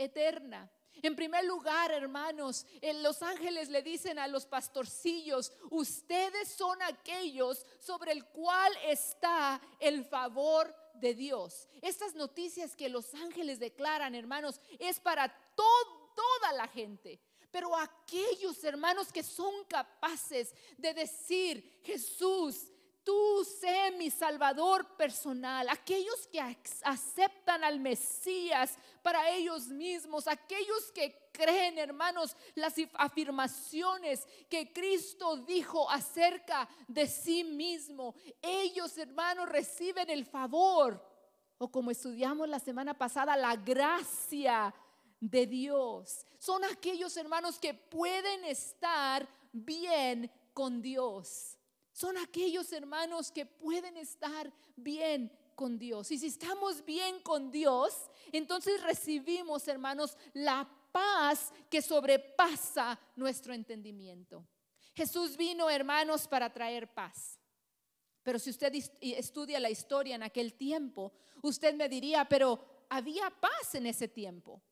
eterna. 0.00 0.70
En 1.02 1.16
primer 1.16 1.44
lugar, 1.44 1.92
hermanos, 1.92 2.66
los 2.96 3.22
ángeles 3.22 3.68
le 3.68 3.82
dicen 3.82 4.18
a 4.18 4.26
los 4.26 4.44
pastorcillos, 4.44 5.52
ustedes 5.70 6.48
son 6.48 6.80
aquellos 6.82 7.64
sobre 7.78 8.12
el 8.12 8.24
cual 8.26 8.72
está 8.84 9.60
el 9.78 10.04
favor 10.04 10.74
de 10.94 11.14
Dios. 11.14 11.68
Estas 11.80 12.14
noticias 12.14 12.76
que 12.76 12.88
los 12.88 13.14
ángeles 13.14 13.58
declaran, 13.58 14.14
hermanos, 14.14 14.60
es 14.78 15.00
para 15.00 15.28
toda 15.54 16.52
la 16.54 16.68
gente. 16.68 17.20
Pero 17.50 17.76
aquellos 17.76 18.62
hermanos 18.62 19.10
que 19.10 19.22
son 19.22 19.64
capaces 19.64 20.54
de 20.76 20.94
decir, 20.94 21.80
Jesús, 21.82 22.69
tú 23.04 23.44
sé 23.44 23.92
mi 23.92 24.10
Salvador 24.10 24.96
personal, 24.96 25.68
aquellos 25.68 26.26
que 26.26 26.40
aceptan 26.82 27.64
al 27.64 27.80
Mesías 27.80 28.76
para 29.02 29.30
ellos 29.30 29.68
mismos, 29.68 30.26
aquellos 30.26 30.90
que 30.92 31.30
creen, 31.32 31.78
hermanos, 31.78 32.36
las 32.54 32.74
afirmaciones 32.94 34.26
que 34.48 34.72
Cristo 34.72 35.36
dijo 35.38 35.90
acerca 35.90 36.68
de 36.88 37.06
sí 37.06 37.44
mismo, 37.44 38.14
ellos, 38.42 38.96
hermanos, 38.98 39.48
reciben 39.48 40.10
el 40.10 40.24
favor, 40.24 41.02
o 41.58 41.70
como 41.70 41.90
estudiamos 41.90 42.48
la 42.48 42.58
semana 42.58 42.94
pasada, 42.94 43.36
la 43.36 43.56
gracia 43.56 44.74
de 45.20 45.46
Dios. 45.46 46.24
Son 46.38 46.64
aquellos 46.64 47.16
hermanos 47.16 47.58
que 47.58 47.74
pueden 47.74 48.44
estar 48.44 49.28
bien 49.52 50.30
con 50.54 50.80
Dios 50.80 51.59
son 52.00 52.16
aquellos 52.16 52.72
hermanos 52.72 53.30
que 53.30 53.44
pueden 53.44 53.98
estar 53.98 54.50
bien 54.74 55.30
con 55.54 55.78
Dios. 55.78 56.10
Y 56.10 56.18
si 56.18 56.28
estamos 56.28 56.82
bien 56.82 57.20
con 57.20 57.50
Dios, 57.50 58.10
entonces 58.32 58.82
recibimos, 58.82 59.68
hermanos, 59.68 60.16
la 60.32 60.66
paz 60.90 61.52
que 61.68 61.82
sobrepasa 61.82 62.98
nuestro 63.16 63.52
entendimiento. 63.52 64.46
Jesús 64.94 65.36
vino, 65.36 65.68
hermanos, 65.68 66.26
para 66.26 66.50
traer 66.50 66.90
paz. 66.94 67.38
Pero 68.22 68.38
si 68.38 68.48
usted 68.48 68.72
estudia 69.02 69.60
la 69.60 69.68
historia 69.68 70.14
en 70.14 70.22
aquel 70.22 70.54
tiempo, 70.54 71.12
usted 71.42 71.74
me 71.74 71.90
diría, 71.90 72.24
pero 72.26 72.86
había 72.88 73.28
paz 73.28 73.74
en 73.74 73.84
ese 73.84 74.08
tiempo 74.08 74.62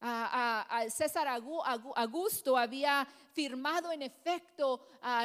a, 0.00 0.84
César 0.88 1.28
Augusto 1.28 2.56
había 2.56 3.06
firmado 3.32 3.92
en 3.92 4.02
efecto 4.02 4.80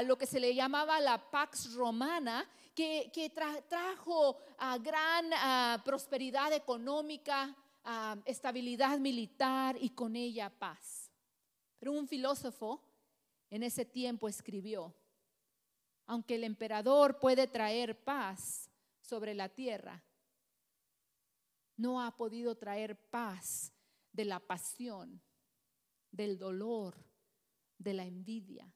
lo 0.06 0.18
que 0.18 0.26
se 0.26 0.40
le 0.40 0.54
llamaba 0.54 1.00
la 1.00 1.18
Pax 1.18 1.74
Romana, 1.74 2.48
que, 2.74 3.32
trajo 3.68 4.38
gran 4.82 5.82
prosperidad 5.84 6.52
económica, 6.54 7.56
estabilidad 8.26 9.00
militar 9.00 9.78
y 9.80 9.90
con 9.90 10.16
ella 10.16 10.50
paz. 10.50 11.12
Pero 11.80 11.94
un 11.94 12.08
filósofo 12.08 12.82
en 13.50 13.64
ese 13.64 13.86
tiempo 13.86 14.28
escribió, 14.28 14.94
aunque 16.08 16.36
el 16.36 16.44
emperador 16.44 17.20
puede 17.20 17.48
traer 17.48 18.04
paz 18.04 18.70
sobre 19.02 19.34
la 19.34 19.50
tierra, 19.50 20.04
no 21.78 22.02
ha 22.02 22.16
podido 22.16 22.56
traer 22.56 22.98
paz 23.10 23.75
de 24.16 24.26
la 24.26 24.40
pasión, 24.40 25.22
del 26.12 26.38
dolor, 26.38 26.96
de 27.78 27.94
la 27.94 28.06
envidia. 28.06 28.74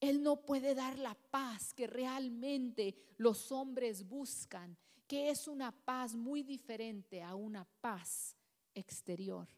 Él 0.00 0.22
no 0.22 0.44
puede 0.44 0.74
dar 0.74 0.98
la 0.98 1.14
paz 1.14 1.72
que 1.74 1.86
realmente 1.86 2.94
los 3.16 3.50
hombres 3.50 4.06
buscan, 4.06 4.76
que 5.06 5.30
es 5.30 5.48
una 5.48 5.72
paz 5.72 6.14
muy 6.14 6.42
diferente 6.42 7.22
a 7.22 7.34
una 7.34 7.64
paz 7.80 8.36
exterior. 8.74 9.48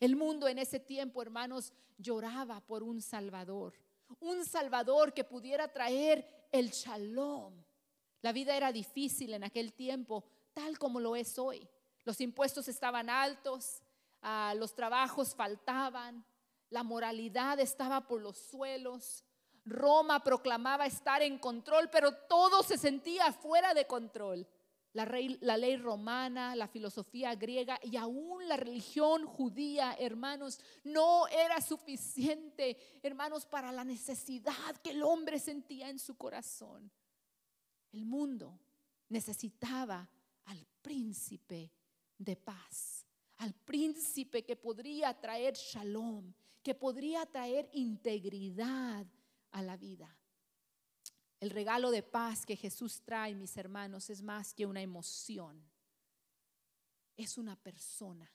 El 0.00 0.16
mundo 0.16 0.48
en 0.48 0.58
ese 0.58 0.80
tiempo, 0.80 1.22
hermanos, 1.22 1.72
lloraba 1.98 2.60
por 2.60 2.82
un 2.82 3.00
Salvador, 3.00 3.74
un 4.20 4.44
Salvador 4.44 5.12
que 5.12 5.24
pudiera 5.24 5.68
traer 5.68 6.48
el 6.50 6.70
shalom. 6.70 7.54
La 8.22 8.32
vida 8.32 8.56
era 8.56 8.72
difícil 8.72 9.34
en 9.34 9.44
aquel 9.44 9.72
tiempo, 9.72 10.24
tal 10.52 10.78
como 10.78 11.00
lo 11.00 11.14
es 11.14 11.38
hoy. 11.38 11.68
Los 12.04 12.20
impuestos 12.20 12.68
estaban 12.68 13.10
altos, 13.10 13.82
los 14.54 14.74
trabajos 14.74 15.34
faltaban, 15.34 16.24
la 16.70 16.82
moralidad 16.82 17.60
estaba 17.60 18.06
por 18.06 18.20
los 18.20 18.36
suelos. 18.36 19.24
Roma 19.64 20.22
proclamaba 20.22 20.86
estar 20.86 21.22
en 21.22 21.38
control, 21.38 21.90
pero 21.90 22.12
todo 22.28 22.62
se 22.62 22.78
sentía 22.78 23.32
fuera 23.32 23.74
de 23.74 23.86
control. 23.86 24.46
la, 24.92 25.04
la, 25.40 25.56
ley 25.58 25.76
romana, 25.76 26.56
la 26.56 26.68
filosofía 26.68 27.34
griega 27.34 27.78
y 27.82 27.96
aún 27.96 28.48
la 28.48 28.56
religión 28.56 29.26
judía, 29.26 29.94
hermanos, 29.98 30.58
no 30.84 31.28
era 31.28 31.60
suficiente, 31.60 32.78
hermanos, 33.02 33.44
para 33.44 33.72
la 33.72 33.84
necesidad 33.84 34.76
que 34.82 34.90
el 34.90 35.02
hombre 35.02 35.38
sentía 35.38 35.90
en 35.90 35.98
su 35.98 36.16
corazón. 36.16 36.90
El 37.92 38.06
mundo 38.06 38.58
necesitaba 39.08 40.08
al 40.46 40.66
príncipe 40.82 41.72
de 42.18 42.36
paz, 42.36 42.95
al 43.38 43.54
príncipe 43.54 44.44
que 44.44 44.56
podría 44.56 45.18
traer 45.18 45.54
shalom, 45.54 46.32
que 46.62 46.74
podría 46.74 47.26
traer 47.26 47.68
integridad 47.72 49.06
a 49.50 49.62
la 49.62 49.76
vida. 49.76 50.16
El 51.38 51.50
regalo 51.50 51.90
de 51.90 52.02
paz 52.02 52.46
que 52.46 52.56
Jesús 52.56 53.02
trae, 53.02 53.34
mis 53.34 53.56
hermanos, 53.56 54.08
es 54.10 54.22
más 54.22 54.54
que 54.54 54.66
una 54.66 54.80
emoción. 54.80 55.62
Es 57.16 57.36
una 57.36 57.56
persona. 57.56 58.30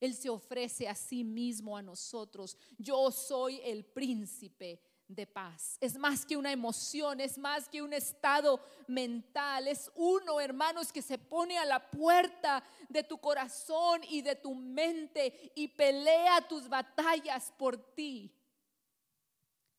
Él 0.00 0.14
se 0.14 0.30
ofrece 0.30 0.88
a 0.88 0.94
sí 0.94 1.22
mismo 1.24 1.76
a 1.76 1.82
nosotros. 1.82 2.56
Yo 2.78 3.10
soy 3.10 3.60
el 3.62 3.84
príncipe 3.84 4.80
de 5.14 5.26
paz. 5.26 5.76
Es 5.80 5.98
más 5.98 6.24
que 6.24 6.36
una 6.36 6.52
emoción, 6.52 7.20
es 7.20 7.36
más 7.38 7.68
que 7.68 7.82
un 7.82 7.92
estado 7.92 8.60
mental. 8.86 9.68
Es 9.68 9.90
uno, 9.94 10.40
hermanos, 10.40 10.92
que 10.92 11.02
se 11.02 11.18
pone 11.18 11.58
a 11.58 11.64
la 11.64 11.90
puerta 11.90 12.62
de 12.88 13.02
tu 13.02 13.18
corazón 13.18 14.00
y 14.08 14.22
de 14.22 14.36
tu 14.36 14.54
mente 14.54 15.52
y 15.54 15.68
pelea 15.68 16.46
tus 16.48 16.68
batallas 16.68 17.52
por 17.58 17.76
ti. 17.94 18.32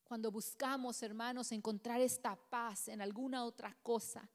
Cuando 0.04 0.30
buscamos, 0.30 1.02
hermanos, 1.02 1.52
encontrar 1.52 2.00
esta 2.00 2.36
paz 2.36 2.88
en 2.88 3.00
alguna 3.00 3.44
otra 3.44 3.74
cosa, 3.82 4.28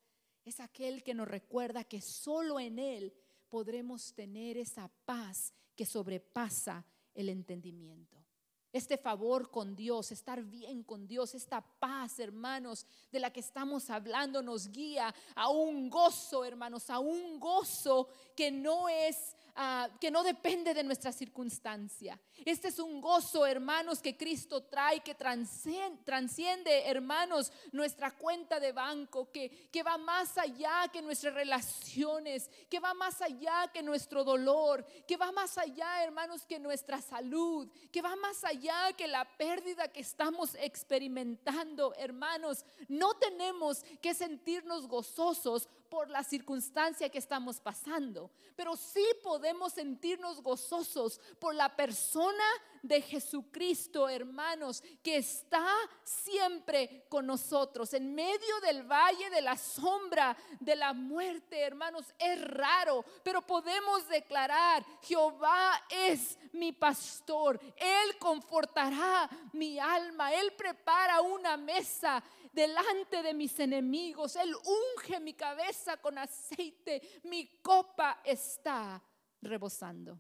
es 0.44 0.60
aquel 0.60 1.04
que 1.04 1.14
nos 1.14 1.28
recuerda 1.28 1.84
que 1.84 2.02
solo 2.02 2.60
en 2.60 2.80
Él 2.80 3.14
podremos 3.50 4.14
tener 4.14 4.58
esa 4.58 4.90
paz 5.06 5.54
que 5.76 5.86
sobrepasa 5.86 6.86
el 7.14 7.30
entendimiento. 7.30 8.27
Este 8.74 8.98
favor 8.98 9.50
con 9.50 9.76
Dios, 9.76 10.12
estar 10.12 10.44
bien 10.44 10.84
con 10.84 11.08
Dios, 11.08 11.34
esta 11.36 11.62
paz, 11.62 12.20
hermanos, 12.20 12.86
de 13.12 13.20
la 13.20 13.32
que 13.32 13.40
estamos 13.40 13.90
hablando, 13.90 14.42
nos 14.42 14.68
guía 14.70 15.14
a 15.36 15.50
un 15.50 15.90
gozo, 15.90 16.44
hermanos, 16.44 16.90
a 16.90 17.00
un 17.00 17.40
gozo 17.40 18.10
que 18.36 18.52
no 18.52 18.90
es 18.90 19.36
Ah, 19.60 19.90
que 20.00 20.12
no 20.12 20.22
depende 20.22 20.72
de 20.76 20.84
nuestra 20.84 21.12
circunstancia. 21.12 22.20
Este 22.46 22.68
es 22.68 22.78
un 22.78 23.02
gozo, 23.02 23.44
hermanos, 23.44 24.04
que 24.04 24.16
Cristo 24.16 24.62
trae, 24.62 25.00
que 25.00 25.16
transciende, 25.16 26.84
hermanos, 26.86 27.52
nuestra 27.72 28.12
cuenta 28.12 28.60
de 28.60 28.72
banco, 28.72 29.32
que, 29.32 29.50
que 29.72 29.82
va 29.82 29.98
más 29.98 30.38
allá 30.38 30.88
que 30.94 31.02
nuestras 31.02 31.34
relaciones, 31.34 32.52
que 32.70 32.80
va 32.80 32.94
más 32.94 33.20
allá 33.20 33.72
que 33.74 33.82
nuestro 33.82 34.24
dolor, 34.24 34.86
que 35.08 35.18
va 35.18 35.32
más 35.32 35.58
allá, 35.58 36.04
hermanos, 36.04 36.46
que 36.46 36.60
nuestra 36.60 37.02
salud, 37.02 37.68
que 37.92 38.04
va 38.04 38.16
más 38.16 38.44
allá 38.44 38.94
que 38.94 39.08
la 39.08 39.26
pérdida 39.38 39.92
que 39.92 40.02
estamos 40.02 40.54
experimentando, 40.54 41.96
hermanos. 41.96 42.64
No 42.88 43.16
tenemos 43.16 43.84
que 44.04 44.14
sentirnos 44.14 44.88
gozosos 44.88 45.68
por 45.90 46.10
la 46.10 46.24
circunstancia 46.24 47.10
que 47.10 47.18
estamos 47.18 47.60
pasando, 47.60 48.32
pero 48.56 48.76
sí 48.76 49.06
podemos 49.24 49.74
sentirnos 49.74 50.42
gozosos 50.42 51.20
por 51.40 51.56
la 51.56 51.76
persona 51.76 52.44
de 52.82 53.02
Jesucristo, 53.02 54.08
hermanos, 54.08 54.84
que 55.04 55.18
está 55.18 55.68
siempre 56.04 57.06
con 57.10 57.26
nosotros. 57.26 57.94
En 57.94 58.14
medio 58.14 58.60
del 58.62 58.84
valle 58.84 59.30
de 59.30 59.42
la 59.42 59.58
sombra 59.58 60.36
de 60.60 60.76
la 60.76 60.94
muerte, 60.94 61.60
hermanos, 61.60 62.14
es 62.20 62.42
raro, 62.42 63.04
pero 63.24 63.42
podemos 63.42 64.08
declarar, 64.08 64.86
Jehová 65.02 65.72
es 65.90 66.38
mi 66.54 66.72
pastor, 66.72 67.60
Él 67.76 68.18
confortará 68.20 69.30
mi 69.54 69.80
alma, 69.80 70.34
Él 70.34 70.54
prepara 70.54 71.22
una 71.22 71.58
mesa 71.58 72.24
delante 72.58 73.22
de 73.22 73.34
mis 73.36 73.60
enemigos. 73.60 74.36
Él 74.36 74.56
unge 74.56 75.20
mi 75.20 75.34
cabeza 75.34 75.98
con 75.98 76.18
aceite. 76.18 77.22
Mi 77.24 77.60
copa 77.62 78.22
está 78.24 79.02
rebosando. 79.42 80.20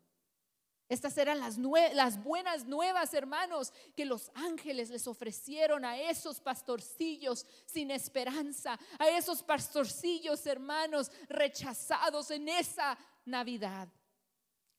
Estas 0.89 1.17
eran 1.17 1.39
las, 1.39 2.23
buenas 2.23 2.65
nuevas, 2.65 3.13
hermanos, 3.13 3.73
que 3.93 4.05
los 4.05 4.31
ángeles 4.35 4.89
les 4.89 5.05
ofrecieron 5.05 5.83
a 5.83 5.99
esos 5.99 6.39
pastorcillos 6.39 7.45
sin 7.65 7.91
esperanza, 7.91 8.79
a 8.97 9.09
esos 9.09 9.43
pastorcillos, 9.43 10.45
hermanos, 10.47 11.11
rechazados 11.27 12.31
en 12.31 12.47
esa 12.47 12.97
Navidad. 13.25 13.89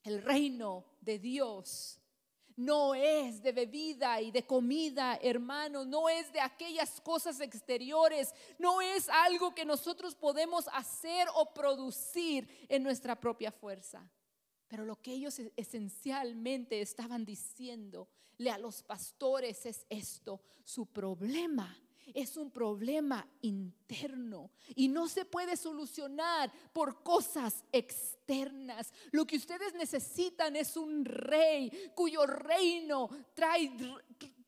El 0.03 0.23
reino 0.23 0.87
de 1.03 1.19
Dios 1.19 2.01
no 2.57 2.95
es 2.95 3.43
de 3.43 3.53
bebida 3.53 4.21
y 4.23 4.31
de 4.31 4.47
comida, 4.47 5.19
hermano, 5.23 5.85
no 5.85 6.09
es 6.09 6.33
de 6.33 6.41
aquellas 6.41 7.03
cosas 7.03 7.39
exteriores, 7.41 8.35
no 8.59 8.81
es 8.81 9.09
algo 9.11 9.55
que 9.55 9.67
nosotros 9.67 10.15
podemos 10.15 10.67
hacer 10.73 11.29
o 11.35 11.53
producir 11.53 12.67
en 12.69 12.83
nuestra 12.83 13.15
propia 13.15 13.53
fuerza. 13.53 14.11
Pero 14.69 14.85
lo 14.85 15.01
que 15.01 15.13
ellos 15.13 15.41
esencialmente 15.57 16.81
estaban 16.81 17.25
diciéndole 17.25 18.51
a 18.53 18.59
los 18.59 18.83
pastores 18.83 19.67
es 19.67 19.87
esto, 19.89 20.41
su 20.65 20.87
problema 20.87 21.77
es 22.15 22.37
un 22.37 22.51
problema 22.51 23.27
interno 23.43 24.51
y 24.75 24.89
no 24.89 25.09
se 25.09 25.25
puede 25.25 25.57
solucionar 25.57 26.53
por 26.73 27.03
cosas 27.03 27.65
externas. 27.73 28.93
Lo 29.11 29.27
que 29.27 29.37
ustedes 29.37 29.75
necesitan 29.75 30.57
es 30.57 30.77
un 30.77 31.05
rey 31.05 31.71
cuyo 31.95 32.27
reino 32.27 33.09
trae, 33.35 33.71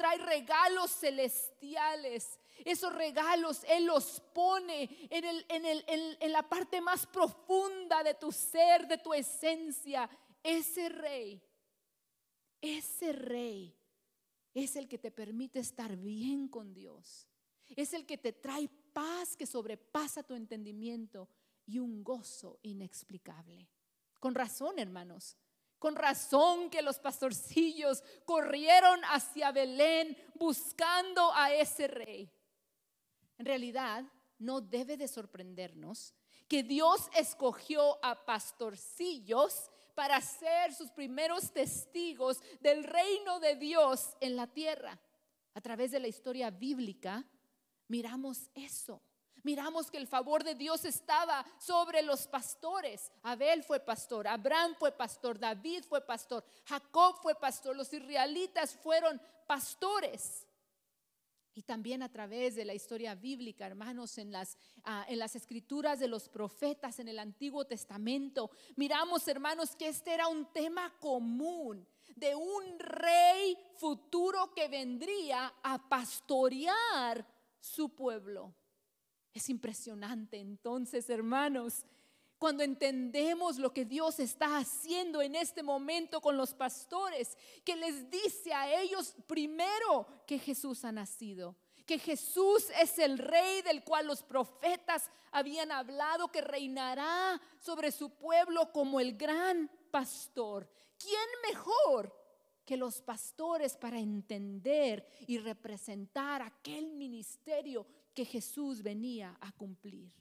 trae 0.00 0.16
regalos 0.16 0.90
celestiales. 0.92 2.38
Esos 2.64 2.94
regalos 2.94 3.62
Él 3.68 3.84
los 3.84 4.22
pone 4.32 4.88
en, 5.10 5.24
el, 5.26 5.44
en, 5.50 5.66
el, 5.66 6.16
en 6.18 6.32
la 6.32 6.48
parte 6.48 6.80
más 6.80 7.04
profunda 7.06 8.02
de 8.02 8.14
tu 8.14 8.32
ser, 8.32 8.88
de 8.88 8.96
tu 8.96 9.12
esencia. 9.12 10.08
Ese 10.42 10.88
rey, 10.88 11.42
ese 12.62 13.12
rey 13.12 13.76
es 14.54 14.76
el 14.76 14.88
que 14.88 14.96
te 14.96 15.10
permite 15.10 15.58
estar 15.58 15.94
bien 15.96 16.48
con 16.48 16.72
Dios 16.72 17.26
es 17.76 17.92
el 17.94 18.06
que 18.06 18.18
te 18.18 18.32
trae 18.32 18.68
paz 18.92 19.36
que 19.36 19.46
sobrepasa 19.46 20.22
tu 20.22 20.34
entendimiento 20.34 21.28
y 21.66 21.78
un 21.78 22.02
gozo 22.02 22.58
inexplicable. 22.62 23.68
Con 24.18 24.34
razón, 24.34 24.78
hermanos. 24.78 25.36
Con 25.80 25.96
razón 25.96 26.70
que 26.70 26.82
los 26.82 27.00
pastorcillos 27.00 28.04
corrieron 28.24 29.00
hacia 29.06 29.50
Belén 29.50 30.16
buscando 30.34 31.34
a 31.34 31.52
ese 31.52 31.88
rey. 31.88 32.30
En 33.38 33.46
realidad, 33.46 34.04
no 34.38 34.60
debe 34.60 34.96
de 34.96 35.08
sorprendernos 35.08 36.14
que 36.46 36.62
Dios 36.62 37.08
escogió 37.16 37.98
a 38.04 38.26
pastorcillos 38.26 39.70
para 39.94 40.20
ser 40.20 40.74
sus 40.74 40.90
primeros 40.90 41.50
testigos 41.50 42.40
del 42.60 42.84
reino 42.84 43.40
de 43.40 43.56
Dios 43.56 44.16
en 44.20 44.36
la 44.36 44.46
tierra. 44.46 45.00
A 45.54 45.60
través 45.60 45.90
de 45.90 46.00
la 46.00 46.08
historia 46.08 46.50
bíblica, 46.50 47.24
miramos 47.88 48.50
eso. 48.54 49.02
Miramos 49.42 49.90
que 49.90 49.98
el 49.98 50.06
favor 50.06 50.44
de 50.44 50.54
Dios 50.54 50.84
estaba 50.84 51.44
sobre 51.58 52.02
los 52.02 52.26
pastores. 52.26 53.12
Abel 53.22 53.62
fue 53.62 53.80
pastor, 53.80 54.28
Abraham 54.28 54.74
fue 54.78 54.92
pastor, 54.92 55.38
David 55.38 55.84
fue 55.88 56.00
pastor, 56.04 56.44
Jacob 56.64 57.16
fue 57.22 57.34
pastor, 57.34 57.76
los 57.76 57.92
israelitas 57.92 58.74
fueron 58.74 59.20
pastores. 59.46 60.46
Y 61.52 61.62
también 61.62 62.02
a 62.02 62.10
través 62.10 62.54
de 62.54 62.64
la 62.64 62.74
historia 62.74 63.14
bíblica, 63.14 63.66
hermanos, 63.66 64.18
en 64.18 64.30
las, 64.30 64.56
ah, 64.84 65.04
en 65.08 65.18
las 65.18 65.34
escrituras 65.34 65.98
de 65.98 66.06
los 66.06 66.28
profetas 66.28 67.00
en 67.00 67.08
el 67.08 67.18
Antiguo 67.18 67.66
Testamento, 67.66 68.50
miramos, 68.76 69.26
hermanos, 69.26 69.74
que 69.74 69.88
este 69.88 70.14
era 70.14 70.28
un 70.28 70.52
tema 70.52 70.94
común 71.00 71.86
de 72.14 72.34
un 72.34 72.78
rey 72.78 73.58
futuro 73.76 74.54
que 74.54 74.68
vendría 74.68 75.52
a 75.62 75.88
pastorear 75.88 77.26
su 77.58 77.94
pueblo. 77.94 78.54
Es 79.32 79.48
impresionante 79.48 80.38
entonces, 80.38 81.08
hermanos, 81.08 81.84
cuando 82.40 82.62
entendemos 82.62 83.58
lo 83.58 83.72
que 83.72 83.84
Dios 83.84 84.18
está 84.18 84.56
haciendo 84.56 85.20
en 85.20 85.34
este 85.34 85.62
momento 85.62 86.22
con 86.22 86.36
los 86.38 86.54
pastores, 86.54 87.36
que 87.64 87.76
les 87.76 88.10
dice 88.10 88.54
a 88.54 88.80
ellos 88.80 89.14
primero 89.26 90.06
que 90.26 90.38
Jesús 90.38 90.84
ha 90.86 90.90
nacido, 90.90 91.54
que 91.84 91.98
Jesús 91.98 92.70
es 92.80 92.98
el 92.98 93.18
rey 93.18 93.60
del 93.60 93.84
cual 93.84 94.06
los 94.06 94.22
profetas 94.22 95.10
habían 95.32 95.70
hablado, 95.70 96.32
que 96.32 96.40
reinará 96.40 97.40
sobre 97.58 97.92
su 97.92 98.10
pueblo 98.10 98.72
como 98.72 99.00
el 99.00 99.16
gran 99.16 99.70
pastor. 99.90 100.66
¿Quién 100.98 101.28
mejor 101.46 102.16
que 102.64 102.76
los 102.76 103.02
pastores 103.02 103.76
para 103.76 103.98
entender 103.98 105.06
y 105.26 105.38
representar 105.38 106.40
aquel 106.40 106.92
ministerio 106.92 107.86
que 108.14 108.24
Jesús 108.24 108.82
venía 108.82 109.36
a 109.40 109.52
cumplir. 109.52 110.12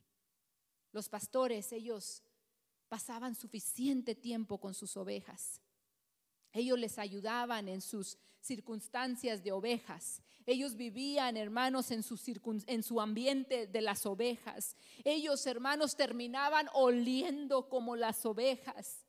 Los 0.91 1.10
pastores, 1.10 1.71
ellos 1.71 2.23
pasaban 2.88 3.36
suficiente 3.36 4.15
tiempo 4.15 4.60
con 4.60 4.73
sus 4.73 4.97
ovejas. 4.97 5.62
Ellos 6.52 6.80
les 6.80 6.97
ayudaban 6.97 7.67
en 7.67 7.82
sus 7.82 8.17
circunstancias 8.41 9.43
de 9.43 9.52
ovejas. 9.52 10.21
Ellos 10.45 10.75
vivían, 10.75 11.38
hermanos, 11.38 11.91
en 11.91 12.02
su, 12.02 12.19
en 12.65 12.84
su, 12.84 12.99
ambiente 12.99 13.67
de 13.67 13.82
las 13.82 14.06
ovejas. 14.06 14.75
Ellos, 15.04 15.45
hermanos, 15.45 15.95
terminaban 15.95 16.67
oliendo 16.73 17.69
como 17.69 17.95
las 17.95 18.25
ovejas. 18.25 19.06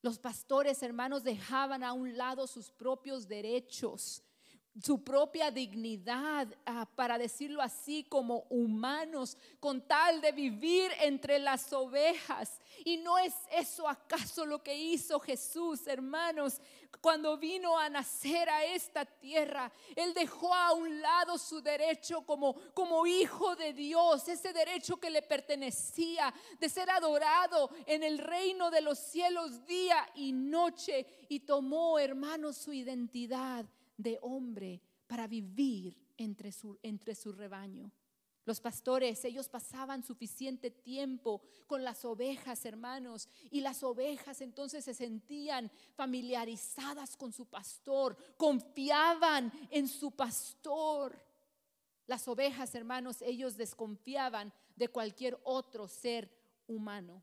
Los 0.00 0.18
pastores, 0.20 0.82
hermanos, 0.84 1.24
dejaban 1.24 1.82
a 1.82 1.92
un 1.92 2.16
lado 2.16 2.46
sus 2.46 2.70
propios 2.70 3.26
derechos 3.26 4.22
su 4.82 5.02
propia 5.02 5.50
dignidad, 5.50 6.48
ah, 6.64 6.86
para 6.94 7.18
decirlo 7.18 7.60
así, 7.60 8.04
como 8.04 8.46
humanos, 8.48 9.36
con 9.60 9.80
tal 9.86 10.20
de 10.20 10.32
vivir 10.32 10.90
entre 11.00 11.38
las 11.38 11.72
ovejas. 11.72 12.60
Y 12.84 12.98
no 12.98 13.18
es 13.18 13.34
eso 13.50 13.88
acaso 13.88 14.46
lo 14.46 14.62
que 14.62 14.74
hizo 14.74 15.18
Jesús, 15.18 15.86
hermanos, 15.86 16.60
cuando 17.00 17.36
vino 17.36 17.78
a 17.78 17.88
nacer 17.88 18.48
a 18.48 18.64
esta 18.64 19.04
tierra. 19.04 19.70
Él 19.96 20.14
dejó 20.14 20.54
a 20.54 20.72
un 20.72 21.00
lado 21.00 21.38
su 21.38 21.60
derecho 21.60 22.22
como, 22.22 22.54
como 22.72 23.06
hijo 23.06 23.56
de 23.56 23.72
Dios, 23.72 24.28
ese 24.28 24.52
derecho 24.52 24.98
que 24.98 25.10
le 25.10 25.22
pertenecía 25.22 26.32
de 26.58 26.68
ser 26.68 26.90
adorado 26.90 27.70
en 27.86 28.02
el 28.02 28.18
reino 28.18 28.70
de 28.70 28.80
los 28.80 28.98
cielos 28.98 29.66
día 29.66 30.08
y 30.14 30.32
noche. 30.32 31.06
Y 31.28 31.40
tomó, 31.40 31.98
hermanos, 31.98 32.56
su 32.56 32.72
identidad 32.72 33.66
de 33.98 34.18
hombre 34.22 34.80
para 35.06 35.26
vivir 35.26 35.94
entre 36.16 36.52
su, 36.52 36.78
entre 36.82 37.14
su 37.14 37.32
rebaño. 37.32 37.92
Los 38.48 38.60
pastores, 38.62 39.22
ellos 39.26 39.46
pasaban 39.50 40.02
suficiente 40.02 40.70
tiempo 40.70 41.42
con 41.66 41.84
las 41.84 42.06
ovejas, 42.06 42.64
hermanos, 42.64 43.28
y 43.50 43.60
las 43.60 43.82
ovejas 43.82 44.40
entonces 44.40 44.86
se 44.86 44.94
sentían 44.94 45.70
familiarizadas 45.94 47.14
con 47.14 47.30
su 47.30 47.44
pastor, 47.44 48.16
confiaban 48.38 49.52
en 49.70 49.86
su 49.86 50.12
pastor. 50.12 51.22
Las 52.06 52.26
ovejas, 52.26 52.74
hermanos, 52.74 53.20
ellos 53.20 53.58
desconfiaban 53.58 54.50
de 54.76 54.88
cualquier 54.88 55.38
otro 55.44 55.86
ser 55.86 56.30
humano, 56.66 57.22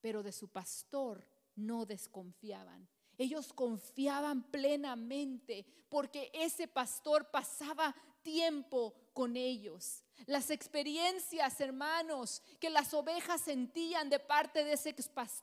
pero 0.00 0.22
de 0.22 0.30
su 0.30 0.46
pastor 0.46 1.26
no 1.56 1.84
desconfiaban. 1.84 2.88
Ellos 3.18 3.52
confiaban 3.52 4.42
plenamente 4.44 5.64
porque 5.88 6.30
ese 6.32 6.66
pastor 6.66 7.30
pasaba 7.30 7.94
tiempo 8.22 8.94
con 9.12 9.36
ellos. 9.36 10.02
Las 10.26 10.50
experiencias, 10.50 11.60
hermanos, 11.60 12.42
que 12.58 12.70
las 12.70 12.94
ovejas 12.94 13.40
sentían 13.42 14.08
de 14.08 14.18
parte 14.18 14.64
de 14.64 14.72
ese, 14.72 14.94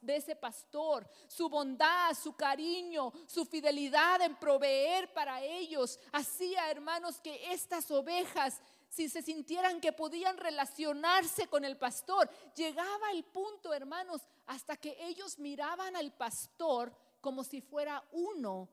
de 0.01 0.15
ese, 0.15 0.35
pastor, 0.35 1.07
su 1.27 1.47
bondad, 1.49 2.13
su 2.15 2.33
cariño, 2.33 3.13
su 3.27 3.45
fidelidad 3.45 4.21
en 4.21 4.35
proveer 4.35 5.13
para 5.13 5.41
ellos, 5.41 5.99
hacía, 6.11 6.69
hermanos, 6.71 7.19
que 7.21 7.53
estas 7.53 7.91
ovejas, 7.91 8.61
si 8.89 9.07
se 9.07 9.21
sintieran 9.21 9.79
que 9.79 9.93
podían 9.93 10.37
relacionarse 10.37 11.47
con 11.47 11.63
el 11.63 11.77
pastor, 11.77 12.29
llegaba 12.55 13.11
el 13.11 13.23
punto, 13.23 13.73
hermanos, 13.73 14.21
hasta 14.47 14.75
que 14.75 14.97
ellos 15.05 15.37
miraban 15.37 15.95
al 15.95 16.11
pastor 16.11 16.93
como 17.21 17.43
si 17.43 17.61
fuera 17.61 18.03
uno 18.11 18.69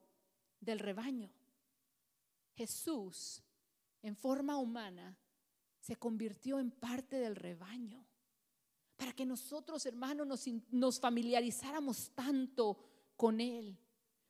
del 0.60 0.78
rebaño. 0.78 1.30
Jesús, 2.54 3.42
en 4.02 4.16
forma 4.16 4.58
humana, 4.58 5.16
se 5.78 5.96
convirtió 5.96 6.58
en 6.58 6.70
parte 6.70 7.16
del 7.16 7.36
rebaño. 7.36 8.04
Para 8.96 9.12
que 9.12 9.24
nosotros, 9.24 9.86
hermanos, 9.86 10.48
nos, 10.70 10.98
familiarizáramos 10.98 12.10
tanto 12.16 12.78
con 13.16 13.40
Él. 13.40 13.78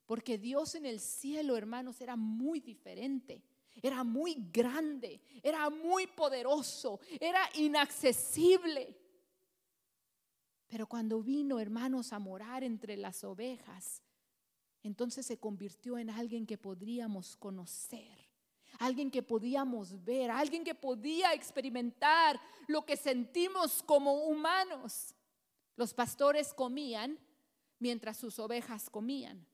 Porque 0.05 0.37
Dios 0.37 0.75
en 0.75 0.85
el 0.85 1.01
cielo, 1.01 1.57
hermanos, 1.57 2.01
era 2.01 2.17
muy 2.17 2.61
diferente. 2.61 3.43
Era 3.81 4.03
muy 4.03 4.35
grande, 4.53 5.21
era 5.41 5.71
muy 5.71 6.09
poderoso, 6.09 6.99
era 7.21 7.41
inaccesible. 7.55 8.99
Pero 10.67 10.87
cuando 10.87 11.23
vino, 11.23 11.61
hermanos, 11.61 12.13
a 12.13 12.19
morar 12.19 12.65
entre 12.65 12.97
las 12.97 13.23
ovejas, 13.23 14.03
entonces 14.83 15.27
se 15.27 15.39
convirtió 15.39 15.99
en 15.99 16.11
alguien 16.11 16.47
que 16.47 16.59
podríamos 16.59 17.37
conocer, 17.37 18.17
alguien 18.79 19.11
que 19.11 19.23
podíamos 19.23 20.05
ver, 20.05 20.31
alguien 20.31 20.65
que 20.65 20.75
podía 20.75 21.33
experimentar 21.33 22.41
lo 22.67 22.85
que 22.85 22.97
sentimos 22.97 23.83
como 23.83 24.25
humanos. 24.25 25.15
Los 25.77 25.95
pastores 25.95 26.53
comían 26.55 27.19
mientras 27.79 28.17
sus 28.17 28.39
ovejas 28.39 28.89
comían. 28.91 29.47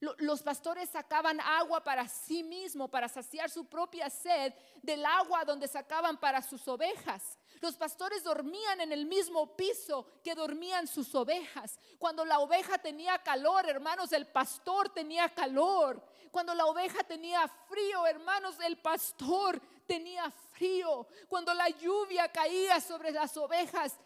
Los 0.00 0.42
pastores 0.44 0.88
sacaban 0.90 1.40
agua 1.40 1.82
para 1.82 2.06
sí 2.06 2.44
mismo, 2.44 2.88
para 2.88 3.08
saciar 3.08 3.50
su 3.50 3.64
propia 3.64 4.08
sed 4.08 4.54
del 4.80 5.04
agua 5.04 5.44
donde 5.44 5.66
sacaban 5.66 6.18
para 6.18 6.40
sus 6.40 6.68
ovejas. 6.68 7.36
Los 7.60 7.74
pastores 7.74 8.22
dormían 8.22 8.80
en 8.80 8.92
el 8.92 9.06
mismo 9.06 9.56
piso 9.56 10.06
que 10.22 10.36
dormían 10.36 10.86
sus 10.86 11.12
ovejas. 11.16 11.80
Cuando 11.98 12.24
la 12.24 12.38
oveja 12.38 12.78
tenía 12.78 13.18
calor, 13.18 13.68
hermanos, 13.68 14.12
el 14.12 14.28
pastor 14.28 14.88
tenía 14.90 15.28
calor. 15.34 16.00
Cuando 16.30 16.54
la 16.54 16.66
oveja 16.66 17.02
tenía 17.02 17.48
frío, 17.68 18.06
hermanos, 18.06 18.54
el 18.60 18.78
pastor 18.78 19.60
tenía 19.84 20.30
frío. 20.30 21.08
Cuando 21.26 21.52
la 21.54 21.68
lluvia 21.70 22.30
caía 22.30 22.80
sobre 22.80 23.10
las 23.10 23.36
ovejas, 23.36 23.96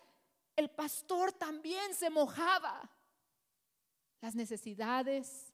el 0.56 0.70
pastor 0.70 1.32
también 1.32 1.94
se 1.94 2.08
mojaba. 2.08 2.88
Las 4.22 4.34
necesidades 4.34 5.51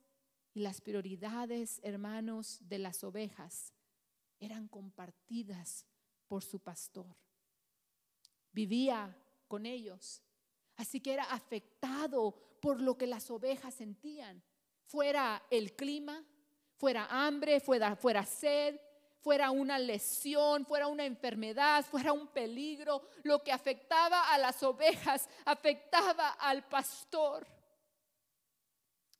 y 0.58 0.60
las 0.60 0.80
prioridades, 0.80 1.78
hermanos, 1.84 2.58
de 2.62 2.80
las 2.80 3.04
ovejas 3.04 3.72
eran 4.40 4.66
compartidas 4.66 5.86
por 6.26 6.42
su 6.42 6.58
pastor. 6.58 7.14
Vivía 8.50 9.16
con 9.46 9.66
ellos. 9.66 10.20
Así 10.74 11.00
que 11.00 11.12
era 11.12 11.22
afectado 11.30 12.58
por 12.60 12.80
lo 12.80 12.98
que 12.98 13.06
las 13.06 13.30
ovejas 13.30 13.72
sentían. 13.72 14.42
Fuera 14.82 15.40
el 15.48 15.76
clima, 15.76 16.24
fuera 16.76 17.06
hambre, 17.08 17.60
fuera, 17.60 17.94
fuera 17.94 18.26
sed, 18.26 18.80
fuera 19.20 19.52
una 19.52 19.78
lesión, 19.78 20.66
fuera 20.66 20.88
una 20.88 21.04
enfermedad, 21.04 21.84
fuera 21.84 22.12
un 22.12 22.26
peligro, 22.26 23.06
lo 23.22 23.44
que 23.44 23.52
afectaba 23.52 24.32
a 24.34 24.38
las 24.38 24.60
ovejas 24.64 25.28
afectaba 25.44 26.30
al 26.30 26.68
pastor 26.68 27.46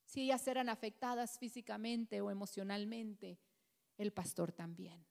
si 0.08 0.22
ellas 0.22 0.48
eran 0.48 0.70
afectadas 0.70 1.38
físicamente 1.38 2.22
o 2.22 2.30
emocionalmente, 2.30 3.38
el 3.98 4.10
pastor 4.10 4.52
también. 4.52 5.04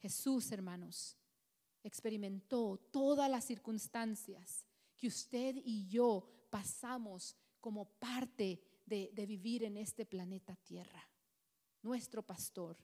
Jesús, 0.00 0.50
hermanos, 0.50 1.16
experimentó 1.84 2.76
todas 2.90 3.30
las 3.30 3.44
circunstancias 3.44 4.66
que 4.96 5.06
usted 5.06 5.54
y 5.64 5.86
yo 5.86 6.28
pasamos 6.50 7.36
como 7.60 7.84
parte 7.84 8.60
de, 8.84 9.12
vivir 9.28 9.62
en 9.62 9.76
este 9.76 10.04
planeta 10.04 10.56
Tierra. 10.56 11.08
Nuestro 11.80 12.24
pastor, 12.24 12.76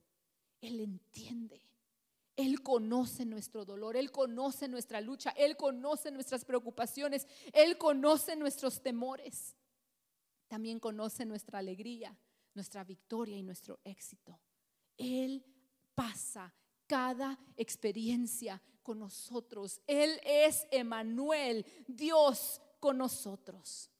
Él 0.60 0.78
entiende. 0.78 1.60
Él 2.36 2.62
conoce 2.62 3.24
nuestro 3.24 3.64
dolor, 3.64 3.96
Él 3.96 4.12
conoce 4.12 4.68
nuestra 4.68 5.00
lucha, 5.00 5.30
Él 5.30 5.56
conoce 5.56 6.12
nuestras 6.12 6.44
preocupaciones, 6.44 7.26
Él 7.52 7.78
conoce 7.78 8.36
nuestros 8.36 8.80
temores. 8.80 9.56
También 10.48 10.78
conoce 10.80 11.24
nuestra 11.24 11.58
alegría, 11.58 12.16
nuestra 12.54 12.84
victoria 12.84 13.36
y 13.36 13.42
nuestro 13.42 13.80
éxito. 13.84 14.40
Él 14.96 15.44
pasa 15.94 16.54
cada 16.86 17.38
experiencia 17.56 18.62
con 18.82 18.98
nosotros. 18.98 19.80
Él 19.86 20.20
es 20.24 20.66
Emanuel, 20.70 21.66
Dios 21.86 22.60
con 22.78 22.98
nosotros. 22.98 23.90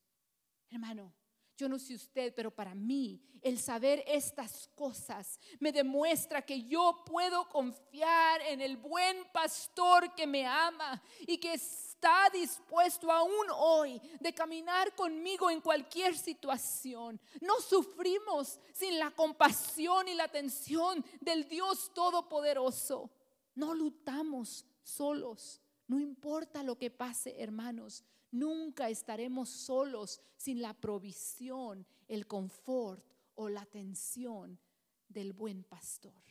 Hermano, 0.70 1.12
yo 1.56 1.68
no 1.68 1.78
sé 1.78 1.94
usted, 1.94 2.35
pero 2.35 2.54
para 2.54 2.74
mí 2.74 3.20
el 3.40 3.59
saber 3.59 4.04
estas 4.06 4.68
cosas 4.74 5.40
me 5.59 5.72
demuestra 5.72 6.42
que 6.42 6.64
yo 6.64 7.02
puedo 7.06 7.48
confiar 7.48 8.42
en 8.42 8.61
el 8.61 8.76
buen 8.76 9.24
pastor 9.32 10.14
que 10.14 10.26
me 10.26 10.44
ama 10.46 11.02
y 11.26 11.38
que 11.38 11.59
está 12.06 12.30
dispuesto 12.30 13.10
aún 13.10 13.46
hoy 13.56 14.00
de 14.20 14.32
caminar 14.32 14.94
conmigo 14.94 15.50
en 15.50 15.60
cualquier 15.60 16.16
situación. 16.16 17.20
No 17.40 17.60
sufrimos 17.60 18.60
sin 18.72 18.96
la 18.96 19.10
compasión 19.10 20.06
y 20.06 20.14
la 20.14 20.24
atención 20.24 21.04
del 21.20 21.48
Dios 21.48 21.90
Todopoderoso. 21.92 23.10
No 23.56 23.74
lutamos 23.74 24.64
solos. 24.84 25.60
No 25.88 25.98
importa 25.98 26.62
lo 26.62 26.78
que 26.78 26.92
pase, 26.92 27.42
hermanos. 27.42 28.04
Nunca 28.30 28.88
estaremos 28.88 29.48
solos 29.48 30.20
sin 30.36 30.62
la 30.62 30.74
provisión, 30.74 31.84
el 32.06 32.28
confort 32.28 33.04
o 33.34 33.48
la 33.48 33.62
atención 33.62 34.60
del 35.08 35.32
buen 35.32 35.64
pastor. 35.64 36.22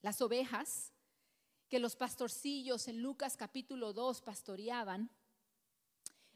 Las 0.00 0.20
ovejas 0.20 0.92
que 1.74 1.80
los 1.80 1.96
pastorcillos 1.96 2.86
en 2.86 3.02
Lucas 3.02 3.36
capítulo 3.36 3.92
2 3.92 4.22
pastoreaban, 4.22 5.10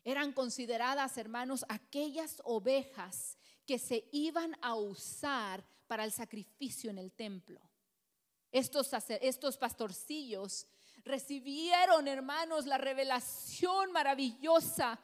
eran 0.03 0.33
consideradas, 0.33 1.17
hermanos, 1.17 1.65
aquellas 1.69 2.43
ovejas 2.43 3.39
que 3.65 3.79
se 3.79 4.09
iban 4.11 4.59
a 4.61 4.75
usar 4.75 5.65
para 5.87 6.03
el 6.03 6.11
sacrificio 6.11 6.91
en 6.91 6.99
el 6.99 7.13
templo. 7.13 7.61
Estos, 8.51 8.91
estos 9.09 9.57
pastorcillos 9.57 10.67
recibieron, 11.05 12.09
hermanos, 12.09 12.67
la 12.67 12.79
revelación 12.79 13.93
maravillosa, 13.93 14.99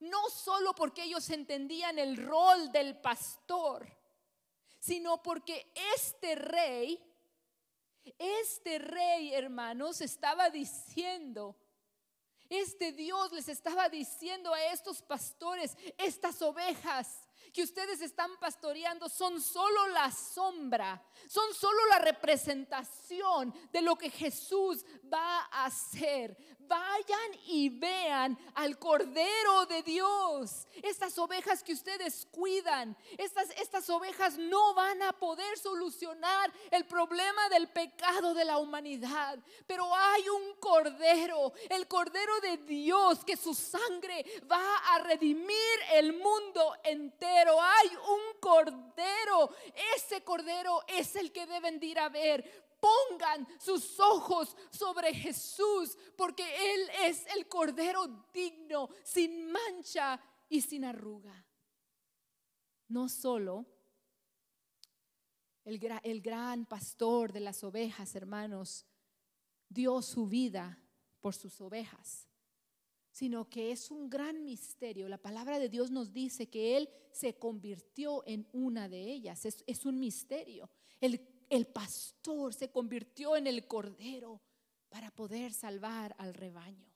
no 0.00 0.28
solo 0.28 0.74
porque 0.74 1.04
ellos 1.04 1.30
entendían 1.30 1.98
el 1.98 2.18
rol 2.18 2.70
del 2.72 2.94
pastor, 3.00 3.88
sino 4.78 5.22
porque 5.22 5.72
este 5.96 6.34
rey, 6.34 7.02
este 8.18 8.78
rey, 8.78 9.34
hermanos, 9.34 10.00
estaba 10.00 10.50
diciendo, 10.50 11.56
este 12.48 12.92
Dios 12.92 13.32
les 13.32 13.48
estaba 13.48 13.88
diciendo 13.88 14.54
a 14.54 14.64
estos 14.66 15.02
pastores, 15.02 15.76
estas 15.98 16.40
ovejas, 16.40 17.28
que 17.52 17.62
ustedes 17.62 18.00
están 18.00 18.30
pastoreando 18.38 19.08
son 19.08 19.40
solo 19.40 19.88
la 19.88 20.10
sombra, 20.10 21.02
son 21.26 21.54
solo 21.54 21.78
la 21.86 21.98
representación 21.98 23.54
de 23.72 23.82
lo 23.82 23.96
que 23.96 24.10
Jesús 24.10 24.84
va 25.12 25.48
a 25.50 25.66
hacer. 25.66 26.36
Vayan 26.68 27.40
y 27.46 27.68
vean 27.70 28.38
al 28.54 28.78
Cordero 28.78 29.66
de 29.66 29.82
Dios. 29.82 30.66
Estas 30.82 31.18
ovejas 31.18 31.62
que 31.62 31.72
ustedes 31.72 32.26
cuidan, 32.30 32.96
estas, 33.16 33.50
estas 33.58 33.88
ovejas 33.90 34.36
no 34.38 34.74
van 34.74 35.02
a 35.02 35.12
poder 35.12 35.58
solucionar 35.58 36.52
el 36.70 36.84
problema 36.86 37.48
del 37.48 37.68
pecado 37.68 38.34
de 38.34 38.44
la 38.44 38.58
humanidad. 38.58 39.38
Pero 39.66 39.94
hay 39.94 40.28
un 40.28 40.54
Cordero, 40.60 41.52
el 41.70 41.88
Cordero 41.88 42.40
de 42.40 42.58
Dios, 42.58 43.24
que 43.24 43.36
su 43.36 43.54
sangre 43.54 44.24
va 44.50 44.76
a 44.94 44.98
redimir 45.00 45.78
el 45.92 46.12
mundo 46.12 46.74
entero 46.84 47.28
hay 47.60 47.88
un 47.88 48.40
cordero. 48.40 49.50
Ese 49.96 50.22
cordero 50.22 50.82
es 50.86 51.16
el 51.16 51.32
que 51.32 51.46
deben 51.46 51.82
ir 51.82 51.98
a 51.98 52.08
ver. 52.08 52.67
Pongan 52.80 53.46
sus 53.58 53.98
ojos 53.98 54.56
sobre 54.70 55.12
Jesús, 55.14 55.96
porque 56.16 56.44
Él 56.74 56.90
es 57.04 57.26
el 57.36 57.48
cordero 57.48 58.26
digno, 58.32 58.88
sin 59.02 59.50
mancha 59.50 60.20
y 60.48 60.60
sin 60.60 60.84
arruga. 60.84 61.44
No 62.88 63.08
solo 63.08 63.66
el, 65.64 66.20
gran 66.20 66.64
pastor 66.66 67.32
de 67.32 67.40
las 67.40 67.62
ovejas, 67.62 68.14
hermanos, 68.14 68.86
dio 69.68 70.00
su 70.00 70.26
vida 70.26 70.78
por 71.20 71.34
sus 71.34 71.60
ovejas 71.60 72.28
sino 73.18 73.50
que 73.50 73.72
es 73.72 73.90
un 73.90 74.08
gran 74.08 74.44
misterio. 74.44 75.08
La 75.08 75.18
palabra 75.18 75.58
de 75.58 75.68
Dios 75.68 75.90
nos 75.90 76.12
dice 76.12 76.48
que 76.48 76.76
Él 76.76 76.88
se 77.10 77.36
convirtió 77.36 78.22
en 78.28 78.46
una 78.52 78.88
de 78.88 79.10
ellas. 79.10 79.44
Es, 79.44 79.84
un 79.84 79.98
misterio. 79.98 80.70
El, 81.00 81.20
el 81.50 81.66
pastor 81.66 82.54
se 82.54 82.70
convirtió 82.70 83.36
en 83.36 83.46
el 83.46 83.66
cordero 83.66 84.40
para 84.88 85.10
poder 85.10 85.52
salvar 85.52 86.14
al 86.18 86.34
rebaño. 86.34 86.88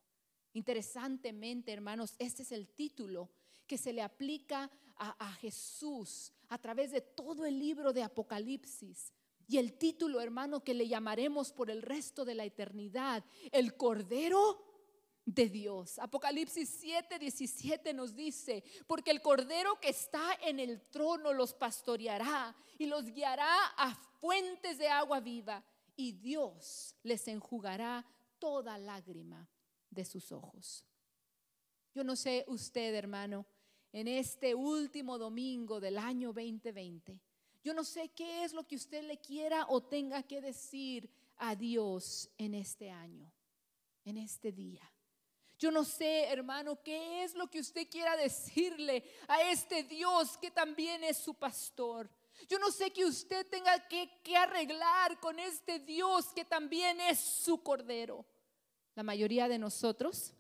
Interesantemente, 0.55 1.73
hermanos, 1.73 2.15
este 2.19 2.43
es 2.43 2.53
el 2.53 2.69
título 2.69 3.31
que 3.67 3.79
se 3.79 3.93
le 3.93 4.03
aplica 4.03 4.71
a, 4.97 5.33
Jesús 5.35 6.33
a 6.49 6.59
través 6.59 6.93
de 6.93 7.01
todo 7.01 7.45
el 7.45 7.59
libro 7.59 7.93
de 7.93 8.03
Apocalipsis. 8.03 9.13
Y 9.49 9.59
el 9.59 9.77
título, 9.79 10.21
hermano, 10.21 10.63
que 10.63 10.75
le 10.75 10.87
llamaremos 10.87 11.53
por 11.53 11.71
el 11.71 11.83
resto 11.83 12.25
de 12.25 12.35
la 12.35 12.45
eternidad, 12.45 13.25
el 13.51 13.77
Cordero 13.77 14.63
de 15.25 15.49
Dios. 15.49 15.99
Apocalipsis 15.99 16.69
7, 16.81 17.19
17 17.19 17.93
nos 17.95 18.15
dice, 18.15 18.63
porque 18.87 19.11
el 19.11 19.21
Cordero 19.21 19.81
que 19.81 19.89
está 19.89 20.35
en 20.43 20.61
el 20.61 20.83
trono 20.91 21.33
los 21.33 21.55
pastoreará 21.55 22.55
y 22.79 22.87
los 22.87 23.07
guiará 23.07 23.67
a 23.77 23.99
fuentes 24.23 24.79
de 24.79 24.87
agua 24.87 25.19
viva 25.19 25.65
y 25.97 26.13
Dios 26.13 26.95
les 27.03 27.27
enjugará 27.27 28.07
toda 28.39 28.79
lágrima 28.79 29.49
de 29.91 30.05
sus 30.05 30.31
ojos. 30.31 30.87
Yo 31.93 32.05
no 32.05 32.15
sé 32.15 32.45
usted, 32.47 32.95
hermano, 32.95 33.45
en 33.93 34.07
este 34.07 34.55
último 34.55 35.19
domingo 35.19 35.81
del 35.81 35.99
año 35.99 36.29
2020, 36.29 37.21
yo 37.65 37.75
no 37.75 37.83
sé 37.83 38.11
qué 38.11 38.45
es 38.45 38.53
lo 38.53 38.65
que 38.65 38.77
usted 38.77 39.03
le 39.03 39.19
quiera 39.19 39.67
o 39.69 39.83
tenga 39.83 40.23
que 40.23 40.41
decir 40.41 41.11
a 41.39 41.57
Dios 41.57 42.31
en 42.39 42.55
este 42.55 42.93
año, 42.93 43.29
en 44.05 44.19
este 44.19 44.53
día. 44.53 44.89
Yo 45.59 45.73
no 45.73 45.85
sé, 45.85 46.27
hermano, 46.27 46.81
qué 46.81 47.25
es 47.25 47.35
lo 47.35 47.51
que 47.51 47.59
usted 47.59 47.89
quiera 47.91 48.17
decirle 48.17 49.05
a 49.27 49.43
este 49.51 49.83
Dios 49.83 50.39
que 50.39 50.53
también 50.53 51.03
es 51.03 51.17
su 51.17 51.35
pastor. 51.35 52.09
Yo 52.49 52.59
no 52.59 52.71
sé 52.71 52.93
que 52.93 53.05
usted 53.05 53.47
tenga 53.49 53.89
que, 53.89 54.37
arreglar 54.37 55.21
con 55.21 55.39
este 55.39 55.79
Dios 55.79 56.27
que 56.35 56.45
también 56.45 57.01
es 57.01 57.19
su 57.19 57.63
cordero. 57.63 58.27
La 58.95 59.03
mayoría 59.03 59.49
de 59.49 59.59
nosotros 59.59 60.35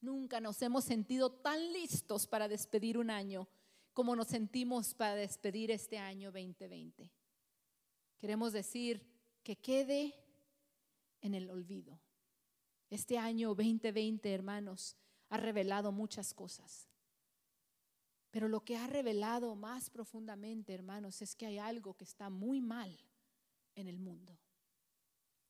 nunca 0.00 0.40
nos 0.40 0.60
hemos 0.62 0.84
sentido 0.84 1.30
tan 1.30 1.72
listos 1.72 2.26
para 2.26 2.48
despedir 2.48 2.98
un 2.98 3.10
año 3.10 3.48
como 3.92 4.14
nos 4.14 4.28
sentimos 4.28 4.94
para 4.94 5.16
despedir 5.16 5.70
este 5.70 5.98
año 5.98 6.30
2020. 6.30 7.10
Queremos 8.18 8.52
decir 8.52 9.04
que 9.42 9.56
quede 9.56 10.14
en 11.20 11.34
el 11.34 11.50
olvido. 11.50 12.00
Este 12.90 13.18
año 13.18 13.54
2020, 13.54 14.32
hermanos, 14.32 14.96
ha 15.28 15.36
revelado 15.36 15.92
muchas 15.92 16.32
cosas. 16.32 16.88
Pero 18.30 18.48
lo 18.48 18.64
que 18.64 18.76
ha 18.76 18.86
revelado 18.86 19.54
más 19.54 19.90
profundamente, 19.90 20.74
hermanos, 20.74 21.22
es 21.22 21.34
que 21.34 21.46
hay 21.46 21.58
algo 21.58 21.94
que 21.94 22.04
está 22.04 22.28
muy 22.28 22.60
mal 22.60 22.96
en 23.74 23.88
el 23.88 23.98
mundo. 23.98 24.38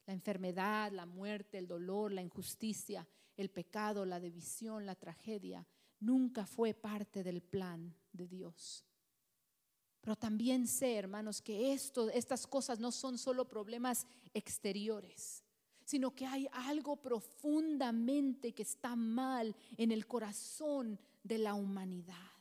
La 0.06 0.14
enfermedad, 0.14 0.92
la 0.92 1.06
muerte, 1.06 1.58
el 1.58 1.66
dolor, 1.66 2.12
la 2.12 2.22
injusticia, 2.22 3.06
el 3.36 3.50
pecado, 3.50 4.04
la 4.04 4.20
división, 4.20 4.86
la 4.86 4.94
tragedia, 4.94 5.66
nunca 6.00 6.46
fue 6.46 6.72
parte 6.72 7.22
del 7.22 7.42
plan 7.42 7.94
de 8.12 8.28
Dios. 8.28 8.84
Pero 10.00 10.16
también 10.16 10.66
sé, 10.66 10.94
hermanos, 10.94 11.42
que 11.42 11.72
estas 11.72 12.46
cosas 12.46 12.78
no 12.78 12.92
son 12.92 13.18
solo 13.18 13.48
problemas 13.48 14.06
exteriores 14.32 15.44
sino 15.88 16.14
que 16.14 16.26
hay 16.26 16.46
algo 16.52 16.96
profundamente 16.96 18.52
que 18.52 18.62
está 18.62 18.94
mal 18.94 19.56
en 19.78 19.90
el 19.90 20.06
corazón 20.06 21.00
de 21.24 21.38
la 21.38 21.54
humanidad. 21.54 22.38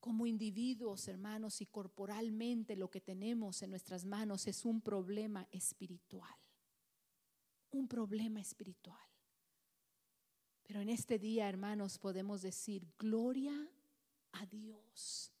Como 0.00 0.26
individuos, 0.26 1.06
hermanos, 1.08 1.60
y 1.60 1.66
corporalmente 1.66 2.74
lo 2.74 2.90
que 2.90 3.00
tenemos 3.00 3.62
en 3.62 3.70
nuestras 3.70 4.04
manos 4.04 4.46
es 4.46 4.64
un 4.64 4.80
problema 4.80 5.46
espiritual. 5.52 6.34
Un 7.70 7.86
problema 7.86 8.40
espiritual. 8.40 8.98
Pero 10.62 10.80
en 10.80 10.88
este 10.88 11.18
día, 11.18 11.48
hermanos, 11.48 11.98
podemos 11.98 12.42
decir, 12.42 12.86
gloria 12.98 13.70
a 14.32 14.46
Dios 14.46 15.32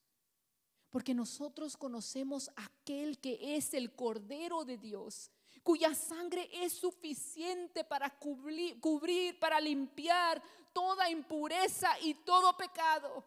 porque 0.90 1.14
nosotros 1.14 1.76
conocemos 1.76 2.50
aquel 2.56 3.18
que 3.20 3.56
es 3.56 3.72
el 3.74 3.94
Cordero 3.94 4.64
de 4.64 4.76
Dios, 4.76 5.30
cuya 5.62 5.94
sangre 5.94 6.48
es 6.52 6.72
suficiente 6.72 7.84
para 7.84 8.10
cubrir, 8.18 8.80
cubrir, 8.80 9.38
para 9.38 9.60
limpiar 9.60 10.42
toda 10.72 11.08
impureza 11.08 11.88
y 12.00 12.14
todo 12.14 12.56
pecado. 12.56 13.24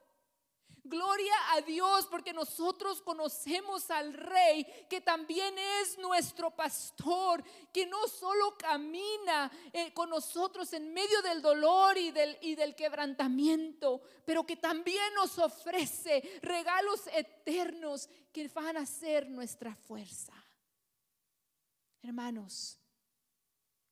Gloria 0.85 1.33
a 1.53 1.61
Dios 1.61 2.07
porque 2.07 2.33
nosotros 2.33 3.01
conocemos 3.01 3.89
al 3.89 4.13
Rey 4.13 4.65
que 4.89 4.99
también 4.99 5.55
es 5.57 5.97
nuestro 5.97 6.51
pastor, 6.51 7.41
que 7.71 7.85
no 7.85 8.05
solo 8.09 8.57
camina 8.57 9.49
eh, 9.71 9.93
con 9.93 10.09
nosotros 10.09 10.73
en 10.73 10.93
medio 10.93 11.21
del 11.21 11.41
dolor 11.41 11.97
y 11.97 12.11
del, 12.11 12.37
y 12.41 12.55
del 12.55 12.75
quebrantamiento, 12.75 14.01
pero 14.25 14.45
que 14.45 14.57
también 14.57 15.13
nos 15.13 15.39
ofrece 15.39 16.39
regalos 16.41 17.07
eternos 17.13 18.09
que 18.33 18.49
van 18.49 18.75
a 18.75 18.85
ser 18.85 19.29
nuestra 19.29 19.73
fuerza. 19.75 20.33
Hermanos, 22.01 22.77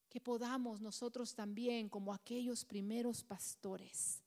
que 0.10 0.20
podamos 0.20 0.82
nosotros 0.82 1.34
también, 1.34 1.88
como 1.88 2.14
aquellos 2.14 2.66
primeros 2.66 3.24
pastores, 3.24 4.22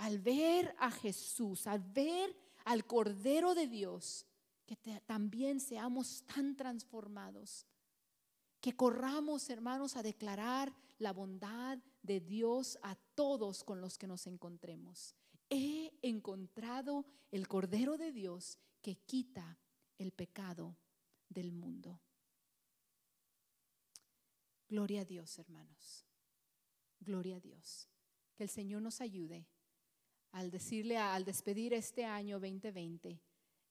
al 0.00 0.18
ver 0.18 0.74
a 0.78 0.90
Jesús, 0.90 1.66
al 1.66 1.80
ver 1.80 2.34
al 2.64 2.86
Cordero 2.86 3.54
de 3.54 3.66
Dios, 3.66 4.24
que 4.64 4.76
también 5.06 5.60
seamos 5.60 6.24
tan 6.24 6.56
transformados, 6.56 7.66
que 8.62 8.74
corramos, 8.74 9.50
hermanos, 9.50 9.96
a 9.96 10.02
declarar 10.02 10.72
la 10.98 11.12
bondad 11.12 11.78
de 12.02 12.20
Dios 12.20 12.78
a 12.82 12.94
todos 13.14 13.62
con 13.62 13.82
los 13.82 13.98
que 13.98 14.06
nos 14.06 14.26
encontremos. 14.26 15.14
He 15.50 15.92
encontrado 16.00 17.04
el 17.30 17.46
Cordero 17.46 17.98
de 17.98 18.10
Dios 18.10 18.58
que 18.80 18.96
quita 18.96 19.58
el 19.98 20.12
pecado 20.12 20.78
del 21.28 21.52
mundo. 21.52 22.00
Gloria 24.66 25.02
a 25.02 25.04
Dios, 25.04 25.38
hermanos. 25.38 26.06
Gloria 27.00 27.36
a 27.36 27.40
Dios. 27.40 27.86
Que 28.34 28.44
el 28.44 28.48
Señor 28.48 28.80
nos 28.80 29.02
ayude 29.02 29.46
al 30.32 30.50
decirle, 30.50 30.96
al 30.96 31.24
despedir 31.24 31.72
este 31.72 32.04
año 32.04 32.38
2020 32.38 33.20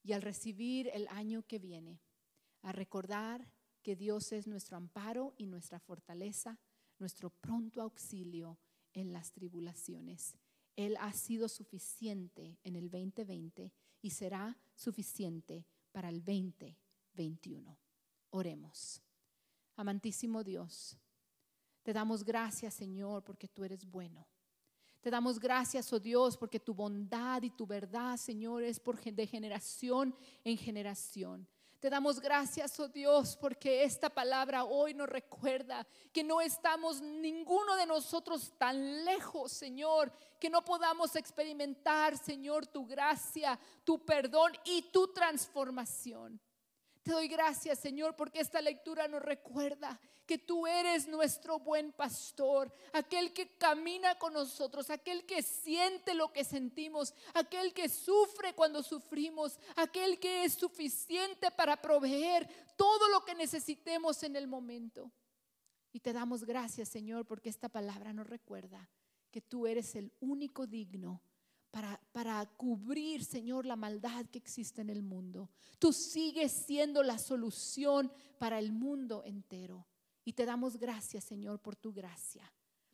y 0.02 0.12
al 0.12 0.22
recibir 0.22 0.90
el 0.92 1.08
año 1.08 1.42
que 1.46 1.58
viene, 1.58 2.00
a 2.62 2.72
recordar 2.72 3.50
que 3.82 3.96
Dios 3.96 4.32
es 4.32 4.46
nuestro 4.46 4.76
amparo 4.76 5.34
y 5.36 5.46
nuestra 5.46 5.80
fortaleza, 5.80 6.58
nuestro 6.98 7.30
pronto 7.30 7.80
auxilio 7.80 8.58
en 8.92 9.12
las 9.12 9.32
tribulaciones. 9.32 10.36
Él 10.76 10.96
ha 11.00 11.12
sido 11.12 11.48
suficiente 11.48 12.58
en 12.62 12.76
el 12.76 12.90
2020 12.90 13.72
y 14.02 14.10
será 14.10 14.58
suficiente 14.74 15.66
para 15.92 16.08
el 16.08 16.24
2021. 16.24 17.78
Oremos. 18.30 19.02
Amantísimo 19.76 20.44
Dios, 20.44 20.98
te 21.82 21.92
damos 21.92 22.24
gracias, 22.24 22.74
Señor, 22.74 23.24
porque 23.24 23.48
tú 23.48 23.64
eres 23.64 23.86
bueno. 23.86 24.26
Te 25.00 25.10
damos 25.10 25.38
gracias, 25.38 25.90
oh 25.92 25.98
Dios, 25.98 26.36
porque 26.36 26.60
tu 26.60 26.74
bondad 26.74 27.42
y 27.42 27.50
tu 27.50 27.66
verdad, 27.66 28.18
Señor, 28.18 28.62
es 28.62 28.78
por 28.78 29.00
de 29.00 29.26
generación 29.26 30.14
en 30.44 30.58
generación. 30.58 31.48
Te 31.80 31.88
damos 31.88 32.20
gracias, 32.20 32.78
oh 32.78 32.88
Dios, 32.88 33.38
porque 33.38 33.84
esta 33.84 34.10
palabra 34.10 34.64
hoy 34.64 34.92
nos 34.92 35.08
recuerda 35.08 35.86
que 36.12 36.22
no 36.22 36.42
estamos 36.42 37.00
ninguno 37.00 37.74
de 37.76 37.86
nosotros 37.86 38.52
tan 38.58 39.06
lejos, 39.06 39.52
Señor, 39.52 40.12
que 40.38 40.50
no 40.50 40.62
podamos 40.62 41.16
experimentar, 41.16 42.18
Señor, 42.18 42.66
tu 42.66 42.84
gracia, 42.84 43.58
tu 43.82 44.04
perdón 44.04 44.52
y 44.66 44.82
tu 44.92 45.08
transformación. 45.14 46.38
Te 47.10 47.16
doy 47.16 47.26
gracias, 47.26 47.80
Señor, 47.80 48.14
porque 48.14 48.38
esta 48.38 48.62
lectura 48.62 49.08
nos 49.08 49.20
recuerda 49.20 49.98
que 50.26 50.38
tú 50.38 50.64
eres 50.64 51.08
nuestro 51.08 51.58
buen 51.58 51.90
pastor, 51.90 52.72
aquel 52.92 53.32
que 53.32 53.56
camina 53.56 54.16
con 54.16 54.32
nosotros, 54.32 54.90
aquel 54.90 55.26
que 55.26 55.42
siente 55.42 56.14
lo 56.14 56.32
que 56.32 56.44
sentimos, 56.44 57.12
aquel 57.34 57.74
que 57.74 57.88
sufre 57.88 58.54
cuando 58.54 58.84
sufrimos, 58.84 59.58
aquel 59.74 60.20
que 60.20 60.44
es 60.44 60.54
suficiente 60.54 61.50
para 61.50 61.82
proveer 61.82 62.48
todo 62.76 63.08
lo 63.08 63.24
que 63.24 63.34
necesitemos 63.34 64.22
en 64.22 64.36
el 64.36 64.46
momento. 64.46 65.10
Y 65.92 65.98
te 65.98 66.12
damos 66.12 66.44
gracias, 66.44 66.90
Señor, 66.90 67.26
porque 67.26 67.48
esta 67.48 67.68
palabra 67.68 68.12
nos 68.12 68.28
recuerda 68.28 68.88
que 69.32 69.40
tú 69.40 69.66
eres 69.66 69.96
el 69.96 70.12
único 70.20 70.64
digno 70.64 71.20
para, 71.70 72.46
cubrir, 72.56 73.24
Señor, 73.24 73.64
la 73.64 73.76
maldad 73.76 74.26
que 74.26 74.38
existe 74.38 74.80
en 74.80 74.90
el 74.90 75.02
mundo. 75.02 75.48
Tú 75.78 75.92
sigues 75.92 76.52
siendo 76.52 77.02
la 77.02 77.18
solución 77.18 78.12
para 78.38 78.58
el 78.58 78.72
mundo 78.72 79.22
entero. 79.24 79.86
Y 80.24 80.32
te 80.32 80.44
damos 80.44 80.76
gracias, 80.76 81.24
Señor, 81.24 81.60
por 81.60 81.76
tu 81.76 81.92
gracia. 81.92 82.50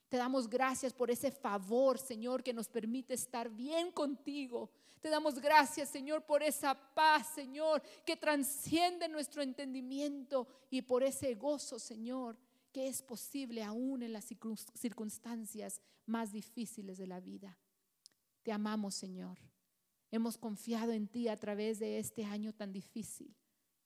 Te 0.08 0.16
damos 0.16 0.48
gracias 0.48 0.92
por 0.92 1.10
ese 1.10 1.30
favor, 1.30 1.98
Señor, 1.98 2.42
que 2.42 2.52
nos 2.52 2.68
permite 2.68 3.14
estar 3.14 3.50
bien 3.50 3.90
contigo. 3.90 4.70
Te 5.00 5.08
damos 5.08 5.40
gracias, 5.40 5.88
Señor, 5.88 6.24
por 6.24 6.42
esa 6.42 6.74
paz, 6.94 7.28
Señor, 7.34 7.82
que 8.04 8.16
transciende 8.16 9.08
nuestro 9.08 9.42
entendimiento 9.42 10.46
y 10.70 10.82
por 10.82 11.02
ese 11.02 11.34
gozo, 11.34 11.78
Señor, 11.78 12.38
que 12.72 12.88
es 12.88 13.02
posible 13.02 13.62
aún 13.62 14.02
en 14.02 14.12
las 14.12 14.26
circunstancias 14.74 15.80
más 16.06 16.32
difíciles 16.32 16.98
de 16.98 17.06
la 17.06 17.20
vida. 17.20 17.58
Te 18.46 18.52
amamos, 18.52 18.94
Señor. 18.94 19.40
Hemos 20.12 20.38
confiado 20.38 20.92
en 20.92 21.08
ti 21.08 21.26
a 21.26 21.36
través 21.36 21.80
de 21.80 21.98
este 21.98 22.24
año 22.24 22.52
tan 22.52 22.72
difícil 22.72 23.34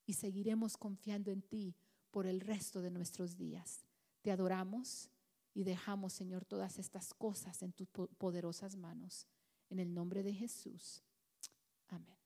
y 0.05 0.13
seguiremos 0.13 0.77
confiando 0.77 1.31
en 1.31 1.41
ti 1.41 1.75
por 2.11 2.27
el 2.27 2.43
resto 2.43 2.83
de 2.83 2.91
nuestros 2.91 3.39
días. 3.39 3.87
Te 4.21 4.31
adoramos 4.31 5.09
y 5.55 5.65
dejamos, 5.65 6.13
Señor, 6.13 6.45
todas 6.45 6.79
estas 6.79 7.15
cosas 7.15 7.63
en 7.63 7.73
tus 7.73 7.89
poderosas 7.89 8.77
manos. 8.77 9.27
En 9.71 9.79
el 9.79 9.95
nombre 9.95 10.23
de 10.23 10.35
Jesús. 10.35 11.03
Amén. 11.89 12.20